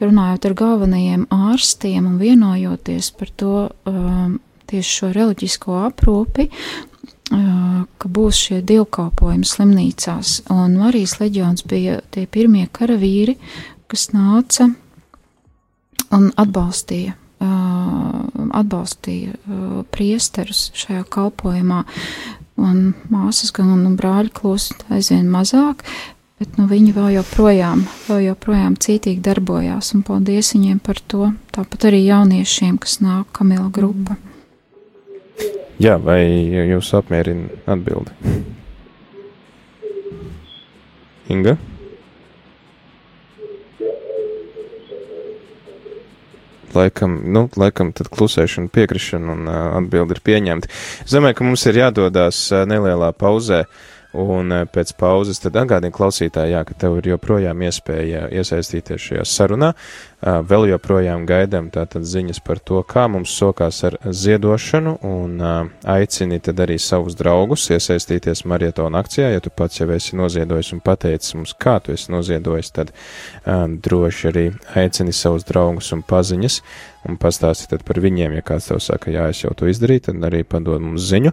[0.03, 3.55] runājot ar galvenajiem ārstiem un vienojoties par to
[3.89, 4.39] um,
[4.71, 10.37] tieši šo reliģisko aprūpi, uh, ka būs šie dievkalpojumi slimnīcās.
[10.53, 13.39] Un Marijas leģions bija tie pirmie karavīri,
[13.91, 14.71] kas nāca
[16.11, 19.37] un atbalstīja atbalstīja
[19.95, 21.83] priesterus šajā kalpošanā,
[22.61, 22.81] un
[23.13, 25.85] māsas gan un brāļi kļūst aizvien mazāk.
[26.41, 31.33] bet nu, viņi vēl joprojām, vēl joprojām cītīgi darbojās, un paldies viņiem par to.
[31.53, 34.17] Tāpat arī jauniešiem, kas nāk Kamila grupa.
[35.81, 36.25] Jā, vai
[36.73, 38.13] jūs apmierina atbildi?
[41.31, 41.59] Inga?
[46.77, 50.71] Laikam, nu, laikam tad klusēšana, piekrišana un atbildi ir pieņemti.
[51.07, 53.65] Es domāju, ka mums ir jādodas uh, nelielā pauzē.
[53.65, 59.05] Uh, Un eh, pēc pauzes tad atgādini klausītāji, jā, ka tev ir joprojām iespēja iesaistīties
[59.05, 59.71] šajā sarunā.
[59.71, 65.71] Eh, vēl joprojām gaidām tātad ziņas par to, kā mums sokās ar ziedošanu un eh,
[65.95, 69.31] aicini tad arī savus draugus iesaistīties marietona akcijā.
[69.31, 72.91] Ja tu pats jau esi noziedojis un pateicis mums, kā tu esi noziedojis, tad
[73.47, 74.45] droši arī
[74.79, 76.61] aicini savus draugus un paziņas
[77.09, 80.27] un pastāsti tad par viņiem, ja kāds tev saka, jā, es jau to izdarīju, tad
[80.31, 81.33] arī padod mums ziņu.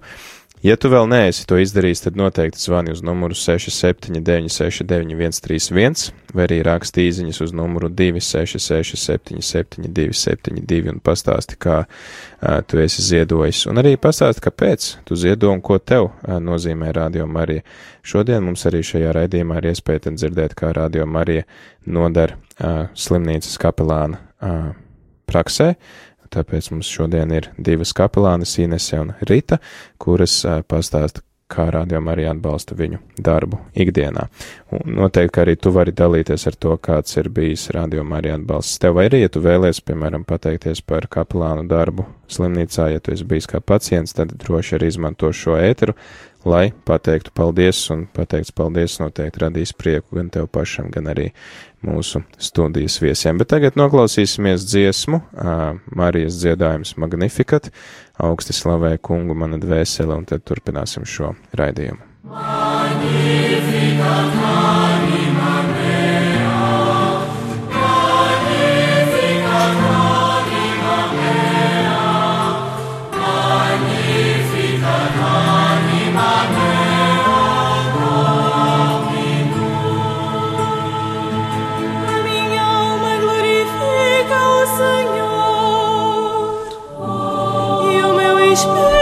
[0.65, 7.05] Ja tu vēl neesi to izdarījis, tad noteikti zvani uz numuru 67969131 vai arī raksti
[7.11, 13.69] īziņas uz numuru 266777272 un pastāsti, kā uh, tu esi ziedojis.
[13.69, 17.61] Un arī pastāsti, kāpēc tu ziedo un ko tev uh, nozīmē Radio Marija.
[18.01, 21.45] Šodien mums arī šajā raidījumā ir iespēja dzirdēt, kā Radio Marija
[21.85, 24.73] nodara uh, slimnīcas kapelāna uh,
[25.29, 25.77] praksē.
[26.33, 29.61] Tāpēc mums šodien ir divas kapelānes, Inese un Rita,
[30.01, 34.27] kuras pastāsta, kā rādījumā arī atbalsta viņu darbu ikdienā.
[34.75, 38.97] Un noteikti, arī tu vari dalīties ar to, kāds ir bijis rādījumā arī atbalsts tev,
[38.99, 43.47] vai arī, ja tu vēlies, piemēram, pateikties par kapelānu darbu slimnīcā, ja tu esi bijis
[43.47, 45.95] kā pacients, tad droši arī izmanto šo ēteru,
[46.47, 51.27] lai pateiktu paldies, un pateikts paldies noteikti radīs prieku gan tev pašam, gan arī
[51.85, 53.37] mūsu studijas viesiem.
[53.41, 55.21] Bet tagad noklausīsimies dziesmu,
[55.95, 57.71] Marijas dziedājums Magnificat,
[58.17, 62.01] augsti slavē kungu mana dvēsele, un tad turpināsim šo raidījumu.
[62.27, 63.27] Magnificat,
[88.57, 88.96] a nossos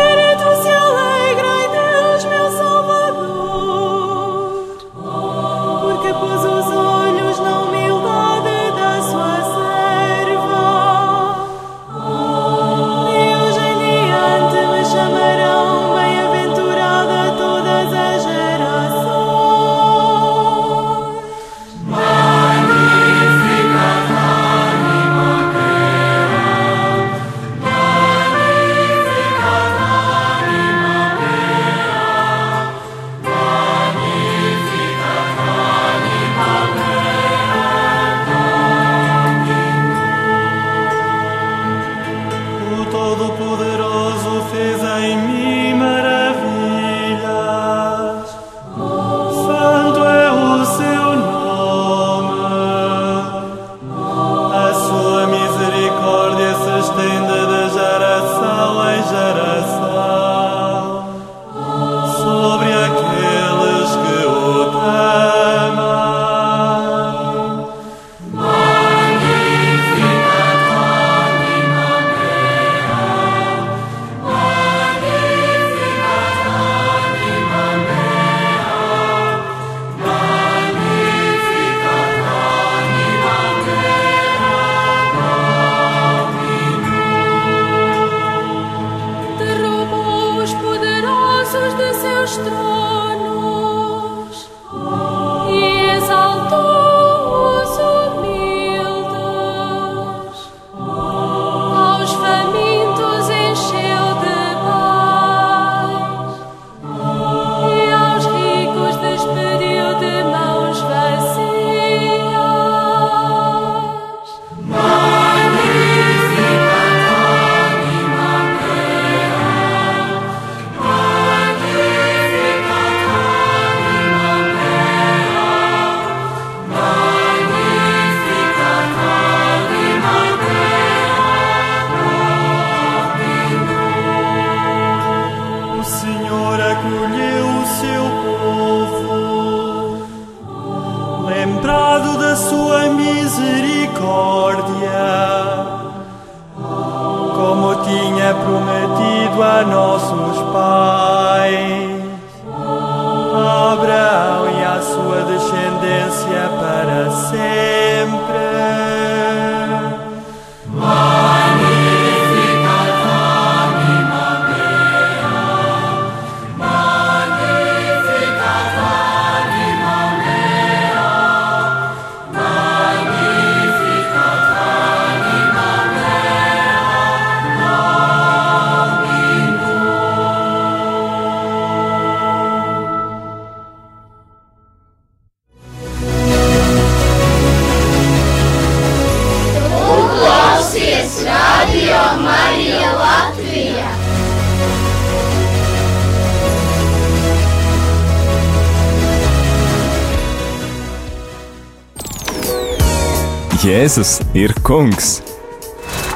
[203.95, 205.09] Jēzus ir kungs!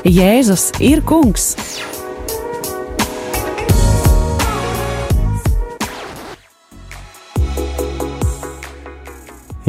[0.04, 1.54] Jēzus ir kungs!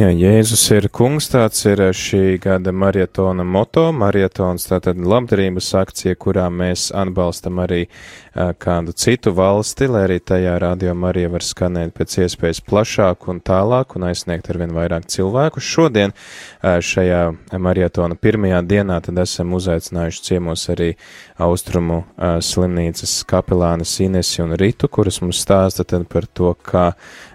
[0.01, 3.83] Jā, Jēzus ir kungs, tāds ir šī gada marietona moto.
[3.93, 10.55] Marietons tātad labdarības akcija, kurā mēs atbalstam arī uh, kādu citu valsti, lai arī tajā
[10.63, 15.61] radio Marija var skanēt pēc iespējas plašāk un tālāk un aizsniegt arvien vairāk cilvēku.
[15.61, 17.21] Šodien uh, šajā
[17.61, 20.95] marietona pirmajā dienā tad esam uzaicinājuši ciemos arī
[21.37, 26.95] austrumu uh, slimnīcas kapelānas Inesi un Ritu, kuras mums stāsta tad par to, kā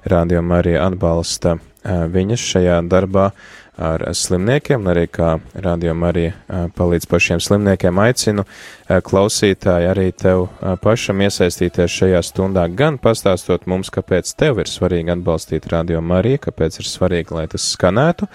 [0.10, 3.30] radio Marija atbalsta viņas šajā darbā
[3.76, 6.30] ar slimniekiem, arī kā rādījuma arī
[6.78, 7.98] palīdz pašiem slimniekiem.
[8.00, 8.46] Aicinu
[8.88, 10.46] klausītāji arī tev
[10.80, 16.80] pašam iesaistīties šajā stundā, gan pastāstot mums, kāpēc tev ir svarīgi atbalstīt rādījumu arī, kāpēc
[16.80, 18.32] ir svarīgi, lai tas skanētu,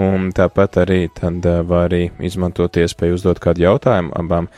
[0.00, 4.48] un tāpat arī tad var arī izmantot iespēju uzdot kādu jautājumu abām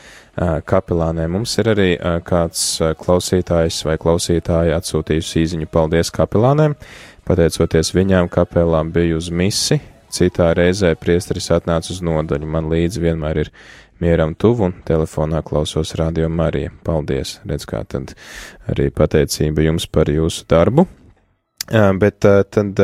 [0.41, 1.35] kapelāniem.
[1.35, 1.89] Mums ir arī
[2.25, 6.79] kāds klausītājs vai klausītāja atsūtījusi īziņu paldies kapelāniem.
[7.27, 12.49] Pateicoties viņām, kapelām bija uz misi, citā reizē priesteris atnāca uz nodaļu.
[12.51, 13.53] Man līdzi vienmēr ir
[14.01, 16.73] mieram tuvu un telefonā klausos Radio Marija.
[16.87, 17.39] Paldies!
[17.47, 18.15] Redz, kā tad
[18.71, 20.87] arī pateicība jums par jūsu darbu.
[21.71, 22.81] Bet tad,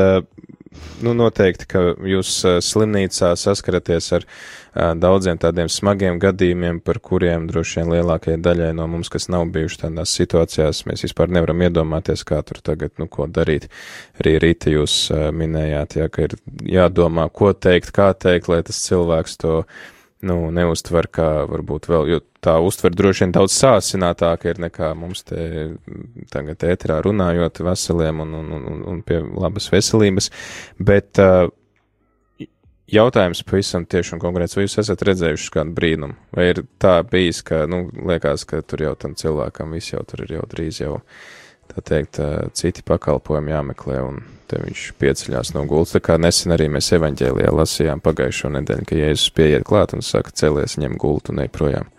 [1.04, 4.26] nu, noteikti, ka jūs slimnīcā saskaraties ar
[5.00, 9.82] daudziem tādiem smagiem gadījumiem, par kuriem droši vien lielākajai daļai no mums, kas nav bijuši
[9.86, 13.68] tādās situācijās, mēs vispār nevaram iedomāties, kā tur tagad, nu, ko darīt.
[14.20, 16.36] Arī rīta jūs minējāt, jā, ka ir
[16.76, 19.60] jādomā, ko teikt, kā teikt, lai tas cilvēks to,
[20.26, 25.26] nu, neuztver kā varbūt vēl, jo tā uztver droši vien daudz sāsinātāka ir nekā mums
[25.26, 25.42] te
[26.32, 30.30] tagad ēterā runājot veseliem un, un, un, un pie labas veselības,
[30.78, 31.48] bet uh,
[32.92, 37.42] jautājums pavisam tieši un konkrēts, vai jūs esat redzējuši kādu brīnumu, vai ir tā bijis,
[37.46, 41.00] ka, nu, liekas, ka tur jau tam cilvēkam viss jau tur ir jau drīz jau,
[41.72, 42.20] tā teikt,
[42.58, 47.50] citi pakalpojumi jāmeklē, un te viņš pieceļās no gultas, tā kā nesen arī mēs evaņģēlijā
[47.58, 51.90] lasījām pagājušo nedēļu, ka Jēzus pieiet klāt un saka, celies, ņem gultu un ej projām.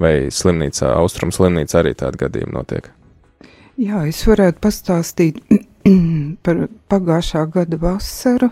[0.00, 2.88] Vai slimnīcā, austrum slimnīcā arī tāda gadījuma notiek?
[3.80, 5.38] Jā, es varētu pastāstīt
[6.44, 8.50] par pagājušā gada vasaru.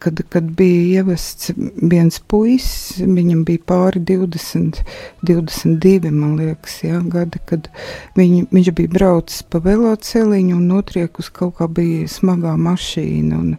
[0.00, 4.78] Kad, kad bija ievests viens puisis, viņam bija pāri 20,
[5.26, 7.68] 22, man liekas, jā, gadi, kad
[8.16, 13.42] viņ, viņš bija braucis pa veloceliņu un notriek uz kaut kā bija smagā mašīna.
[13.42, 13.52] Un,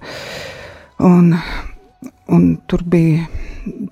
[1.06, 1.36] un,
[2.28, 3.28] un tur bija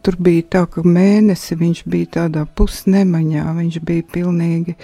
[0.04, 4.76] tur bija tā, ka mēnesi viņš bija tādā pusnemaņā, viņš bija pilnīgi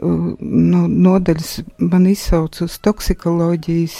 [0.00, 3.96] no nodaļas, man izsauc uz toksikoloģijas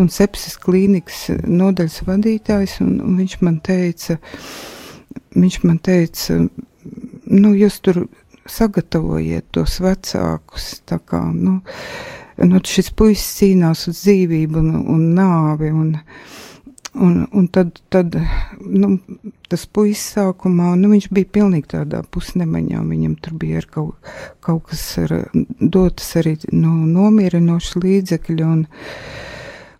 [0.00, 4.18] un sepsis klīnikas nodaļas vadītājs, un, un viņš man teica,
[5.36, 8.04] viņš man teica, nu, jūs tur
[8.50, 11.60] sagatavojiet tos vecākus, tā kā, nu,
[12.40, 16.49] nu šis puisis cīnās uz dzīvību un, un nāvi, un, Un,
[16.94, 18.16] un tad, tad
[18.60, 18.98] nu,
[19.50, 22.82] tas puisis sākumā, nu, viņš bija pilnīgi tādā pusnemaņā.
[22.86, 24.12] Viņam tur bija kaut,
[24.44, 25.14] kaut kas ar,
[25.60, 28.46] dotas arī nu, nomierinošs līdzekļi.
[28.46, 28.64] Un,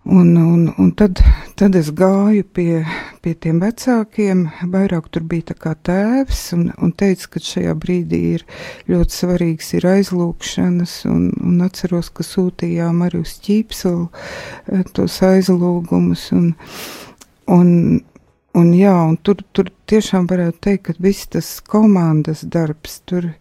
[0.03, 1.19] Un, un, un tad,
[1.61, 2.79] tad es gāju pie,
[3.21, 8.21] pie tiem vecākiem, vairāk tur bija tā kā tēvs, un, un teica, ka šajā brīdī
[8.39, 8.45] ir
[8.89, 16.31] ļoti svarīgs ir aizlūkšanas, un, un atceros, ka sūtījām arī uz ķīpselu eh, tos aizlūgumus,
[16.33, 16.55] un,
[17.53, 18.01] un,
[18.57, 23.35] un jā, un tur, tur tiešām varētu teikt, ka viss tas komandas darbs, tur,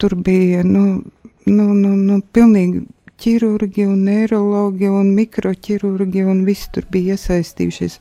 [0.00, 1.02] tur bija, nu,
[1.44, 2.86] nu, nu, nu pilnīgi
[3.20, 7.98] ķirurgi un neiroloģi un mikroķirurgi un visi tur bija iesaistījušies.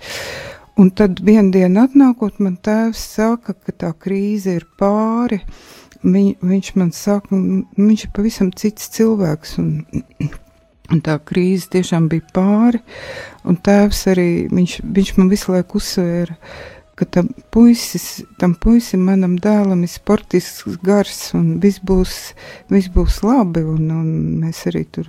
[0.79, 5.41] Un tad vienā dienā atnākot, man tēvs saka, ka tā krīze ir pāri.
[5.99, 9.57] Viņ, viņš man saka, viņš ir pavisam cits cilvēks.
[9.59, 9.73] Un,
[10.89, 12.79] Un tā krīze tiešām bija pāri,
[13.45, 16.33] un tēvs arī, viņš, viņš man visu laiku uzsvēra,
[16.99, 22.17] ka tam puisis, tam puisim, manam dēlam ir sportisks gars, un viss būs,
[22.73, 24.09] viss būs labi, un, un
[24.43, 25.07] mēs arī tur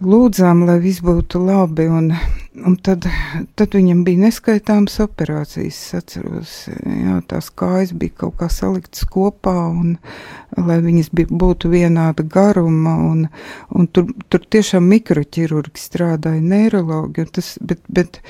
[0.00, 2.10] lūdzām, lai viss būtu labi, un,
[2.66, 3.04] un tad,
[3.58, 9.54] tad viņam bija neskaitāmas operācijas, es atceros, jā, tās kājas bija kaut kā saliktas kopā,
[9.68, 9.98] un
[10.56, 13.26] lai viņas bija, būtu vienāda garuma, un,
[13.76, 18.22] un tur, tur tiešām mikroķirurgi strādāja, neirologi, un tas, bet, bet,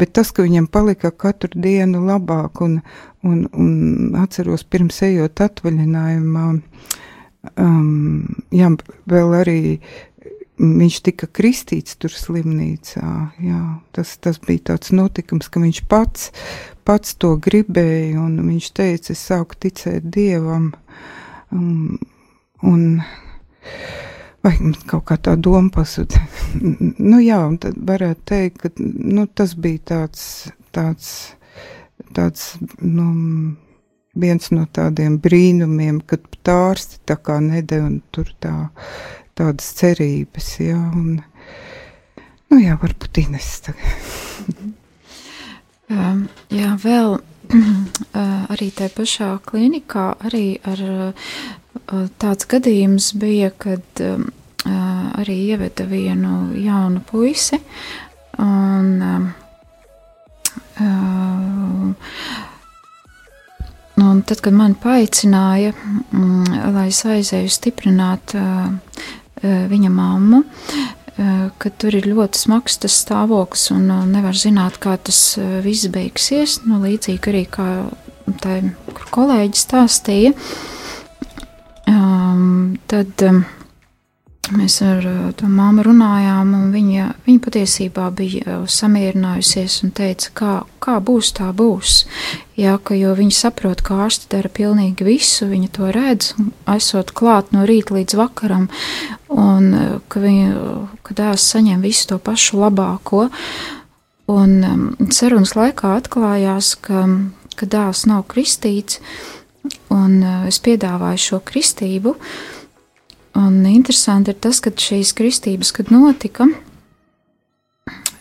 [0.00, 2.80] bet tas, ka viņam palika katru dienu labāk, un,
[3.26, 6.48] un, un atceros pirms ejot atvaļinājumā,
[7.56, 8.24] um,
[8.54, 8.72] jā,
[9.12, 9.60] vēl arī
[10.58, 13.12] viņš tika kristīts tur slimnīcā.
[13.44, 13.62] Jā,
[13.94, 16.32] tas, tas bija tāds notikums, ka viņš pats,
[16.88, 20.72] pats to gribēja, un viņš teica, es sāku ticēt Dievam.
[21.54, 21.98] Um,
[22.66, 23.00] un,
[24.44, 24.54] vai
[24.90, 26.20] kaut kā tā doma pazuda.
[27.10, 30.22] nu jā, un tad varētu teikt, ka nu, tas bija tāds,
[30.74, 31.14] tāds,
[32.16, 32.50] tāds,
[32.82, 33.08] nu,
[34.18, 38.54] viens no tādiem brīnumiem, kad ārsti tā kā nedēļa un tur tā
[39.38, 41.20] tādas cerības, jā, un,
[42.50, 44.10] nu jā, varbūt Ines tagad.
[45.94, 46.24] um,
[46.54, 47.16] jā, vēl
[47.54, 51.32] uh, arī tajā pašā klinikā arī ar uh,
[52.20, 54.28] tāds gadījums bija, kad um,
[54.66, 57.60] uh, arī ieveda vienu jaunu puisi,
[58.38, 59.28] un um,
[63.98, 65.72] Un tad, kad man paaicināja,
[66.14, 68.34] mm, lai es aizēju stiprināt
[69.42, 70.42] viņa mammu,
[71.16, 75.88] eh, ka tur ir ļoti smags tas stāvoklis un eh, nevar zināt, kā tas viss
[75.92, 76.60] beigsies.
[76.66, 77.68] Nu, līdzīgi arī kā
[78.42, 78.60] tā,
[78.92, 80.34] kur kolēģi stāstīja.
[81.88, 83.44] Um, tad um,
[84.54, 90.30] Mēs ar uh, to māmu runājām, un viņa, viņa patiesībā bija uh, samierinājusies un teica,
[90.40, 91.98] kā, kā būs, tā būs.
[92.56, 96.32] Jā, ka, jo viņa saprot, ka ārsti dara pilnīgi visu, viņa to redz,
[96.72, 98.68] esot klāt no rīta līdz vakaram,
[99.34, 100.66] un uh, ka, viņa,
[101.04, 103.28] ka dēls saņem visu to pašu labāko.
[104.32, 107.04] Un um, sarunas laikā atklājās, ka,
[107.56, 109.02] ka dēls nav kristīts,
[109.92, 112.16] un es piedāvāju šo kristību.
[112.16, 112.57] Uh,
[113.36, 116.48] Un interesanti ir tas, ka šīs kristības, kad notika,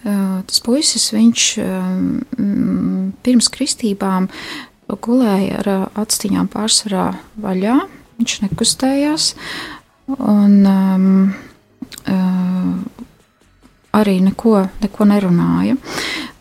[0.03, 1.47] tas puisis, viņš
[3.25, 4.29] pirms kristībām
[4.87, 5.71] gulēja ar
[6.03, 7.09] aciņām pārsvarā
[7.43, 7.79] vaļā,
[8.19, 9.31] viņš nekustējās,
[10.17, 11.09] un um,
[13.97, 15.77] arī neko, neko nerunāja.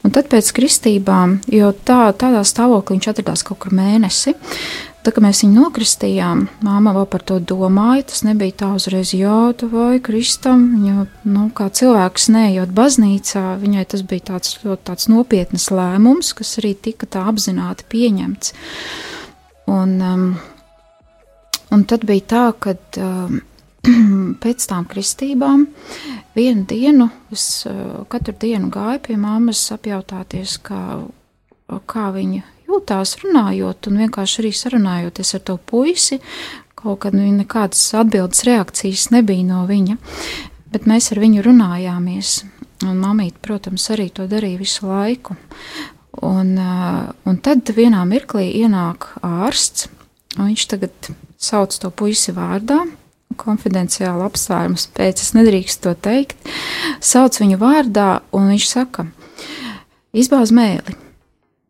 [0.06, 4.36] Un tad pēc kristībām, jo tā, tādā stāvoklī viņš atradās kaut kur mēnesi,
[5.06, 8.08] Tā kā mēs viņu nokristījām, māma vēl par to domāja.
[8.10, 10.64] Tas nebija tā uzreiz jāta vai kristam.
[10.72, 16.56] Viņa, nu, kā cilvēks neejot baznīcā, viņai tas bija tāds ļoti tāds nopietnas lēmums, kas
[16.58, 18.50] arī tika tā apzināti pieņemts.
[19.76, 20.26] Un, um,
[21.70, 22.74] un tad bija tā, ka
[23.06, 23.38] um,
[24.42, 25.68] pēc tam kristībām
[26.34, 30.82] vienu dienu es uh, katru dienu gāju pie mammas apjautāties, kā,
[31.86, 36.20] kā viņa jūtās runājot, un vienkārši arī sarunājoties ar to puisi.
[36.76, 39.96] Kaut kad nu, nekādas atbildes reakcijas nebija no viņa,
[40.72, 42.38] bet mēs ar viņu runājāmies.
[42.84, 45.38] Un mamīte, protams, arī to darīja visu laiku.
[46.26, 49.88] Un, un tad vienā mirklī ienāk ārsts,
[50.36, 51.10] un viņš tagad
[51.40, 52.82] sauc to puisi vārdā,
[53.40, 56.52] konfidenciāli apsvērums pēc, es nedrīkstu to teikt,
[57.04, 59.08] sauc viņu vārdā, un viņš saka,
[60.16, 60.96] izbāz mēli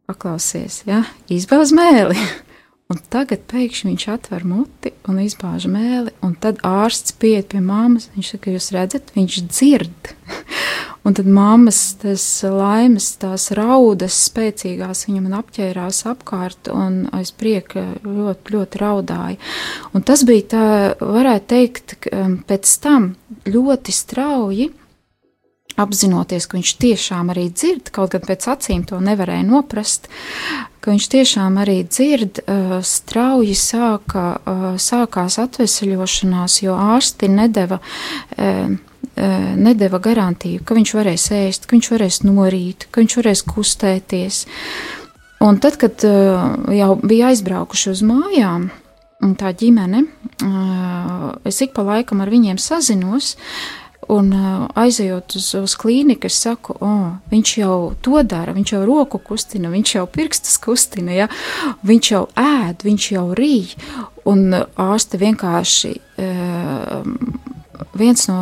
[0.06, 2.18] paklausies, ja, izbāz mēli.
[2.86, 8.06] Un tagad pēkšņi viņš atver muti un izbāž mēli, un tad ārsts pieiet pie māmas.
[8.14, 10.12] Viņš saka, jūs redzat, viņš dzird.
[11.06, 18.54] un tad māmas tas laimes, tās raudas spēcīgās viņam apķērās apkārt, un aiz prieka ļoti,
[18.54, 19.40] ļoti raudāja.
[19.90, 20.64] Un tas bija tā,
[21.02, 23.16] varētu teikt, um, pēc tam
[23.50, 24.70] ļoti strauji
[25.80, 30.08] apzinoties, ka viņš tiešām arī dzird, kaut gan pēc acīm to nevarēja noprast,
[30.80, 37.80] ka viņš tiešām arī dzird, uh, strauji sāka, uh, sākās atvesaļošanās, jo ārsti nedeva,
[38.38, 38.76] uh,
[39.56, 44.42] nedeva garantiju, ka viņš varēs ēst, ka viņš varēs norīt, ka viņš varēs kustēties.
[45.46, 48.68] Un tad, kad jau bija aizbraukuši uz mājām,
[49.40, 50.02] tā ģimene,
[51.48, 53.34] es ik pa laikam ar viņiem sazinos,
[54.12, 58.82] Un uh, aizejot uz, uz klīniku, es saku, oh, viņš jau to dara, viņš jau
[58.86, 61.26] roku kustina, viņš jau pirkstus kustina, ja?
[61.86, 63.74] viņš jau ēd, viņš jau rīj.
[64.30, 65.92] Un ārste vienkārši
[66.22, 67.02] uh,
[67.98, 68.38] viens no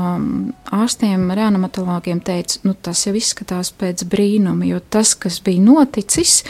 [0.75, 6.43] ārstiem, reanimatologiem teica, nu tas jau izskatās pēc brīnuma, jo tas, kas bija noticis,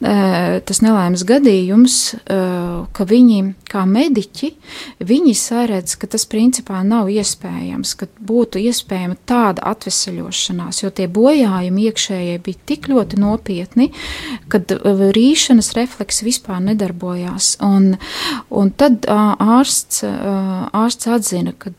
[0.00, 3.38] tas nelaimes gadījums, ka viņi,
[3.70, 4.50] kā mediķi,
[5.04, 11.88] viņi saredz, ka tas principā nav iespējams, ka būtu iespējama tāda atvesaļošanās, jo tie bojājumi
[11.90, 13.90] iekšējie bija tik ļoti nopietni,
[14.52, 14.72] kad
[15.16, 17.54] rīšanas refleksi vispār nedarbojās.
[17.64, 17.94] Un,
[18.50, 21.74] un tad ārsts, ārsts atzina, ka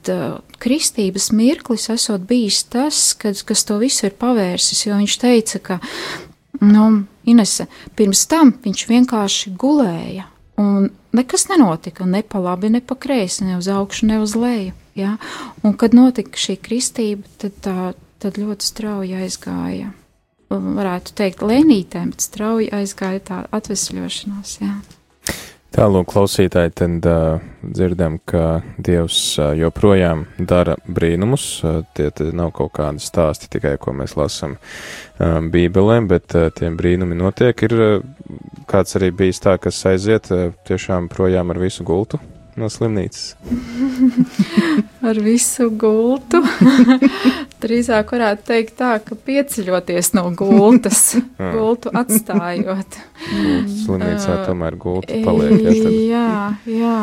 [0.62, 5.80] kristības mirklis esot bijis tas, kad, kas to visu ir pavērsis, jo viņš teica, ka,
[6.62, 7.66] nu, Inese,
[7.98, 10.28] pirms tam viņš vienkārši gulēja,
[10.62, 14.76] un nekas nenotika, ne pa labi, ne pa kreisi, ne uz augšu, ne uz leju,
[14.96, 15.16] ja?
[15.66, 19.90] un kad notika šī kristība, tad tā, tad ļoti strauji aizgāja,
[20.54, 24.76] varētu teikt, lēnītēm, bet strauji aizgāja tā atvesļošanās, jā.
[25.76, 31.48] Tālūk, klausītāji, tad uh, dzirdam, ka Dievs uh, joprojām dara brīnumus.
[31.68, 36.78] Uh, tie nav kaut kādi stāsti tikai, ko mēs lasām uh, Bībelē, bet uh, tiem
[36.80, 37.66] brīnumi notiek.
[37.68, 37.98] Ir uh,
[38.72, 42.22] kāds arī bijis tā, kas aiziet uh, tiešām projām ar visu gultu
[42.60, 43.36] no slimnīcas.
[45.06, 46.42] ar visu gultu.
[47.66, 51.16] Drīzāk varētu teikt tā, ka pieceļoties no gultas,
[51.56, 52.98] gultu atstājot.
[53.26, 55.64] Slimnīcā tomēr gulta paliek.
[55.66, 56.40] Jā, jā,
[56.70, 56.98] jā.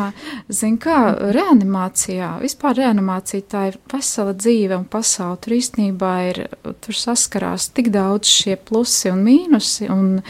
[0.53, 0.99] Zin kā,
[1.35, 5.41] reanimācijā, vispār reanimācija tā ir vesela dzīve un pasauli.
[5.43, 6.43] Tur īstenībā ir,
[6.83, 10.21] tur saskarās tik daudz šie plusi un mīnusi, un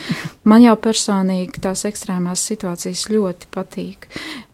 [0.49, 4.09] man jau personīgi tās ekstrēmās situācijas ļoti patīk.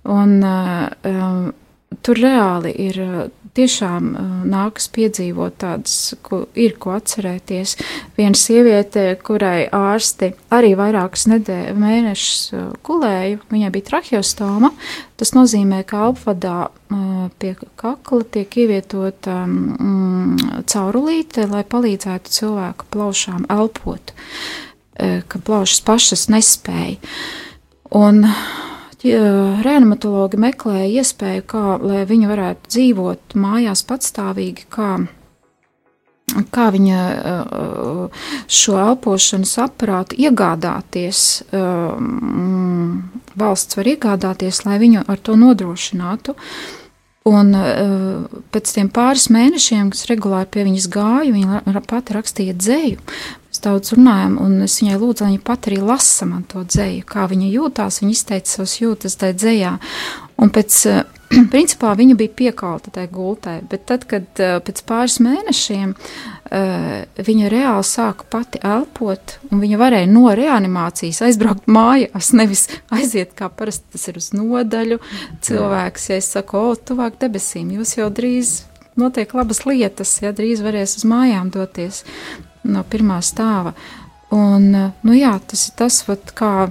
[0.07, 1.51] Un, uh,
[2.05, 2.99] tur reāli ir
[3.57, 4.09] tiešām
[4.49, 7.75] nākas piedzīvot tādas, ko ir ko atcerēties.
[8.17, 14.71] Viena sieviete, kurai ārsti arī vairākas nedēļas, mēnešus kulēja, viņai bija tracheostoma.
[15.19, 16.69] Tas nozīmē, ka apvadā
[17.41, 24.13] pie kakla tiek ievietota mm, caurulīte, lai palīdzētu cilvēku plaušām elpot,
[24.95, 26.99] ka plaušas pašas nespēja.
[27.97, 28.23] Un
[29.03, 34.89] reanimatologi meklēja iespēju, kā lai viņi varētu dzīvot mājās patstāvīgi, kā,
[36.51, 37.03] kā viņa
[38.59, 41.45] šo elpošanas aparātu iegādāties,
[43.39, 46.35] valsts var iegādāties, lai viņu ar to nodrošinātu.
[47.29, 47.51] Un
[48.51, 52.97] pēc tiem pāris mēnešiem, kas regulāri pie viņas gāja, viņa pati rakstīja dzēju.
[53.49, 57.01] Mēs daudz runājam, un es viņai lūdzu, lai viņa pat arī lasa man to dzēju,
[57.09, 57.95] kā viņa jūtās.
[58.03, 59.71] Viņa izteica savas jūtas tajā dzējā.
[60.37, 60.75] Un pēc,
[61.53, 65.95] principā, viņa bija piekalta tajā gultē, bet tad, kad pēc pāris mēnešiem
[67.25, 73.49] viņa reāli sāka pati elpot, un viņa varēja no reanimācijas aizbraukt mājās, nevis aiziet kā
[73.49, 74.99] parasti tas ir uz nodaļu.
[75.45, 78.59] Cilvēks, ja es saku, o, tuvāk debesīm, jūs jau drīz
[78.99, 82.03] notiek labas lietas, ja drīz varēs uz mājām doties
[82.63, 83.73] no pirmā stāva.
[84.35, 86.69] Un, nu jā, tas ir tas, vat, kā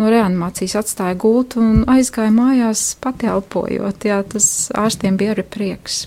[0.00, 4.08] no reanimācijas atstāja gultu un aizgāja mājās pati elpojot.
[4.08, 6.04] Jā, tas ārstiem bija arī prieks.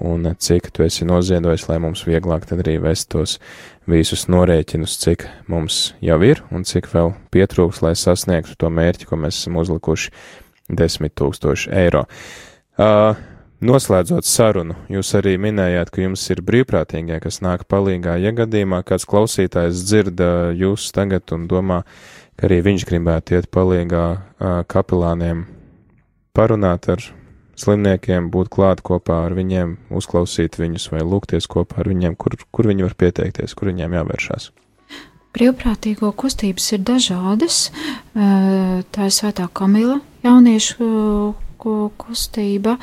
[0.00, 3.38] un cik tu esi noziedojis, lai mums vieglāk tad arī vest tos
[3.90, 9.20] visus norēķinus, cik mums jau ir un cik vēl pietrūks, lai sasniegtu to mērķi, ko
[9.20, 10.12] mēs esam uzlikuši-
[10.80, 12.06] 10 tūkstoši eiro.
[12.78, 13.14] Uh,
[13.60, 19.04] Noslēdzot sarunu, jūs arī minējāt, ka jums ir brīvprātīgie, kas nāk palīgā, ja gadījumā kāds
[19.04, 20.22] klausītājs dzird
[20.56, 21.82] jūs tagad un domā,
[22.40, 24.06] ka arī viņš gribētu iet palīgā
[24.64, 25.44] kapelāniem
[26.32, 27.04] parunāt ar
[27.60, 32.70] slimniekiem, būt klāt kopā ar viņiem, uzklausīt viņus vai lūgties kopā ar viņiem, kur, kur
[32.70, 34.50] viņi var pieteikties, kur viņiem jāvēršās.
[35.30, 37.60] Brīvprātīgo kustības ir dažādas.
[38.14, 40.88] Tā ir Svētā Kamila jauniešu
[42.00, 42.76] kustība,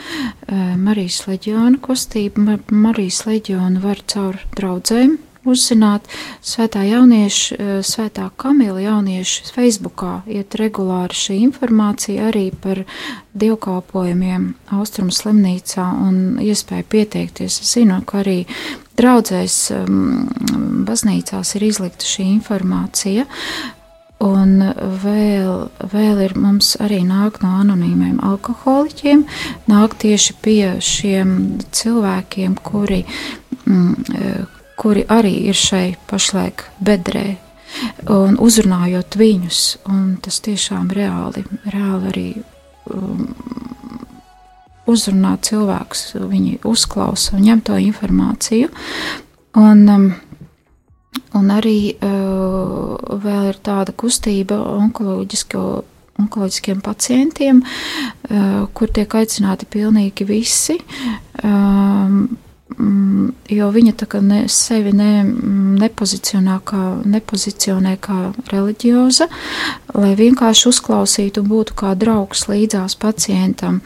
[0.79, 2.59] Marijas leģiona kustība.
[2.71, 5.17] Marijas leģionu var caur draudzēm
[5.47, 6.07] uzzināt.
[6.45, 12.83] Svētā jaunieša, Svētā Kamila jaunieša Facebookā iet regulāri šī informācija arī par
[13.37, 17.61] dievkalpojumiem Austrumu slimnīcā un iespēju pieteikties.
[17.63, 18.43] Es zinu, ka arī
[18.97, 19.57] draudzēs
[20.87, 23.27] baznīcās ir izlikta šī informācija.
[24.17, 24.63] Un
[25.03, 29.27] vēl, vēl ir mums arī nāk no anonīmiem alkoholiķiem,
[29.69, 31.35] nāk tieši pie šiem
[31.69, 33.03] cilvēkiem, kuri,
[33.69, 34.47] mm,
[34.77, 37.37] kuri arī ir šai pašlaik bedrē.
[38.09, 39.61] Un uzrunājot viņus,
[39.91, 42.27] un tas tiešām reāli, reāli arī
[42.93, 43.25] um,
[44.87, 48.71] uzrunā cilvēkus, viņi uzklausa un ņem to informāciju.
[49.57, 50.07] Un, um,
[51.35, 60.77] Un arī uh, vēl ir tāda kustība onkoloģiskiem pacientiem, uh, kur tiek aicināti pilnīgi visi.
[61.43, 62.37] Um,
[63.49, 65.23] jo viņa ne, sevi ne,
[65.79, 68.17] nepozicionē, kā, nepozicionē kā
[68.51, 69.27] reliģioza,
[69.95, 73.81] lai vienkārši uzklausītu un būtu kā draugs līdzās pacientam.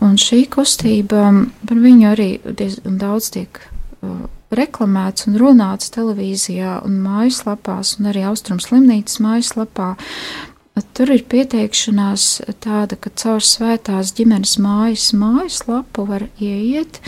[0.00, 1.28] Un šī kustība
[1.68, 8.24] par viņu arī diezgan daudz tiek uh, reklamēts un runāts televīzijā un mājaslapās, un arī
[8.30, 9.92] Austrums slimnīcas mājaslapā.
[10.96, 12.26] Tur ir pieteikšanās
[12.64, 17.00] tāda, ka caur svētās ģimenes mājas mājaslapu var ieiet,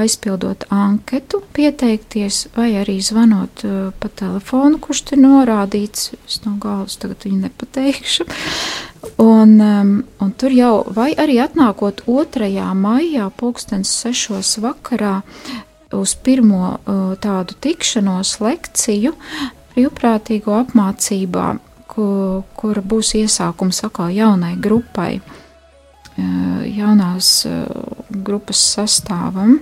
[0.00, 3.64] aizpildot anketu, pieteikties, vai arī zvanot
[4.00, 6.12] pa telefonu, kurš tur norādīts.
[6.26, 8.26] Es no galvas tagad viņu nepateikšu.
[9.20, 9.58] Un,
[10.20, 12.48] un tur jau, vai arī atnākot 2.
[12.78, 14.58] maijā, pulkstens 6.
[14.64, 15.20] vakarā,
[15.94, 16.78] uz pirmo
[17.22, 19.14] tādu tikšanos lekciju
[19.74, 21.46] brīvprātīgo apmācībā,
[21.90, 22.06] ku,
[22.58, 25.18] kura būs iesākums atkal jaunai grupai,
[26.16, 27.46] jaunās
[28.10, 29.58] grupas sastāvam.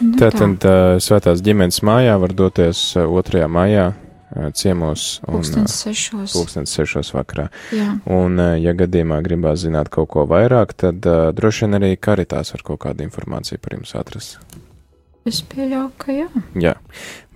[0.00, 0.76] Nu, Tātad tā.
[1.02, 3.44] Svētās ģimenes mājā var doties 2.
[3.50, 3.90] maijā
[4.54, 7.10] ciemos un pulkstens sešos.
[7.16, 7.48] Vakarā.
[7.74, 7.96] Jā.
[8.14, 12.62] Un, ja gadījumā gribās zināt kaut ko vairāk, tad uh, droši vien arī karitās var
[12.66, 14.38] kaut kādu informāciju par jums atrast.
[15.28, 16.28] Es pieļauju, ka jā.
[16.62, 16.76] jā.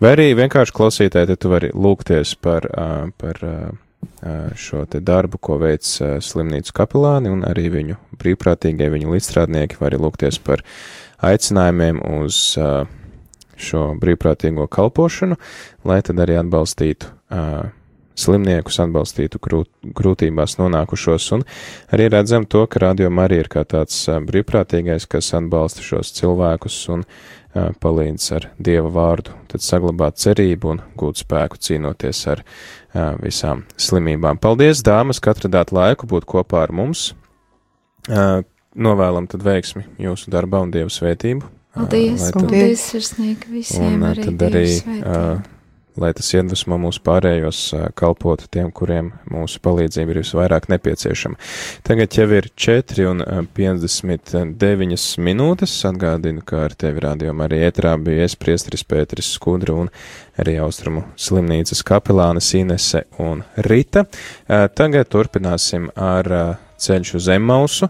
[0.01, 2.65] Vai arī vienkārši klausītāji, te tu vari lūgties par,
[3.21, 3.43] par
[4.57, 5.85] šo te darbu, ko veic
[6.25, 10.65] slimnīcu kapelāni un arī viņu brīvprātīgie, viņu līdzstrādnieki, vai arī lūgties par
[11.23, 12.57] aicinājumiem uz
[13.55, 15.39] šo brīvprātīgo kalpošanu,
[15.87, 17.13] lai tad arī atbalstītu
[18.15, 21.43] slimniekus atbalstītu grūt, grūtībās nonākušos, un
[21.95, 27.03] arī redzam to, ka radio arī ir kā tāds brīvprātīgais, kas atbalsta šos cilvēkus un
[27.55, 32.43] palīdz ar Dieva vārdu, tad saglabāt cerību un gūt spēku cīnoties ar
[33.23, 34.39] visām slimībām.
[34.39, 37.13] Paldies, dāmas, ka atradāt laiku būt kopā ar mums.
[38.75, 41.51] Novēlam tad veiksmi jūsu darbā un Dieva svētību.
[41.75, 43.99] Paldies, tad, paldies sirsnīgi visiem.
[43.99, 44.67] Un arī tad arī
[46.01, 47.61] lai tas iedvesmo mūs pārējos
[47.99, 51.39] kalpot tiem, kuriem mūsu palīdzība ir visvairāk nepieciešama.
[51.87, 53.23] Tagad jau ir 4 un
[53.55, 55.77] 59 minūtes.
[55.87, 59.93] Atgādinu, ka ar tevi rādījumā arī ētrā bija es priestris Pēteris Skudra un
[60.41, 64.07] arī Austrumu slimnīcas kapelānes Inese un Rita.
[64.49, 66.31] Tagad turpināsim ar
[66.85, 67.89] ceļš uz Emausu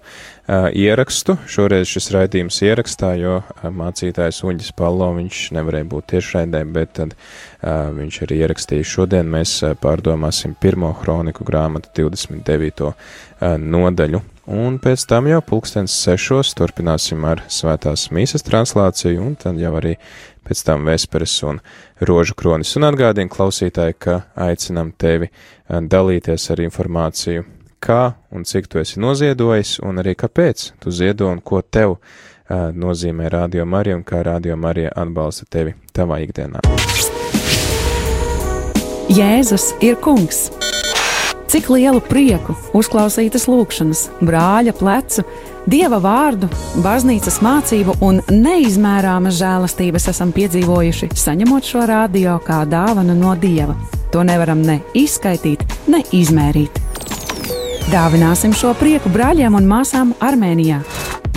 [0.49, 1.37] ierakstu.
[1.51, 7.15] Šoreiz šis raidījums ierakstā, jo mācītājs Uģis Palo viņš nevarēja būt tiešraidē, bet tad
[7.99, 9.31] viņš arī ierakstīja šodien.
[9.33, 12.91] Mēs pārdomāsim pirmo kroniku grāmatu 29.
[12.91, 13.25] Uh,
[13.59, 14.21] nodaļu.
[14.45, 19.97] Un pēc tam jau pulkstens sešos turpināsim ar svētās mīsas translāciju, un tad jau arī
[20.45, 21.61] pēc tam vesperes un
[22.05, 22.75] rožu kronis.
[22.77, 25.31] Un atgādinu klausītāji, ka aicinam tevi
[25.69, 27.47] dalīties ar informāciju
[27.85, 32.71] kā un cik tu esi noziedojis, un arī kāpēc tu ziedo un ko tev uh,
[32.73, 36.65] nozīmē Radio Marija un kā Radio Marija atbalsta tevi tavā ikdienā.
[39.13, 40.49] Jēzus ir kungs!
[41.55, 45.23] Cik lielu prieku, uzklausītas lūkšanas, brāļa plecu,
[45.71, 46.49] dieva vārdu,
[46.83, 53.77] baznīcas mācību un neizmērāmas žēlastības esam piedzīvojuši, saņemot šo radio kā dāvanu no dieva.
[54.11, 55.63] To nevaram ne izskaidrot,
[55.95, 56.83] ne izmērīt.
[57.93, 60.79] Dāvināsim šo prieku brāļiem un māsām Armēnijā.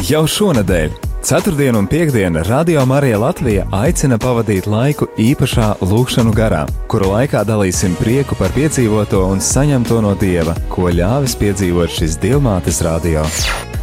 [0.08, 0.94] Jau šonadēļ,
[1.28, 7.98] Ceturtdien un piekdiena Radio Marija Latvija aicina pavadīt laiku īpašā lūkšanu garā, kuru laikā dalīsim
[8.00, 13.26] prieku par piedzīvoto un saņemto no Dieva, ko ļāvis piedzīvot šis Dievmātes radio.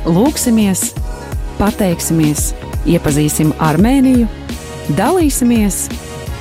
[0.09, 0.95] Lūksimies,
[1.61, 2.55] pateiksimies,
[2.89, 4.25] iepazīsim Armēniju,
[4.97, 5.85] dalīsimies,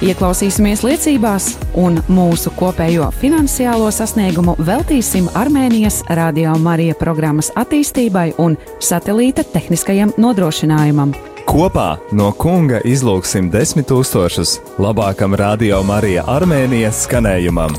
[0.02, 9.46] ieklausīsimies liecībās un mūsu kopējo finansiālo sasniegumu veltīsim Armēnijas Radio Marija programmas attīstībai un satelīta
[9.54, 11.14] tehniskajam nodrošinājumam.
[11.50, 17.76] Kopā no kunga izlūksim desmit tūkstošus labākam Radio Marija Armēnijas skanējumam.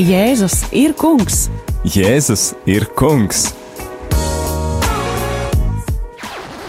[0.00, 1.48] Jēzus ir kungs!
[1.84, 3.59] Jēzus ir kungs!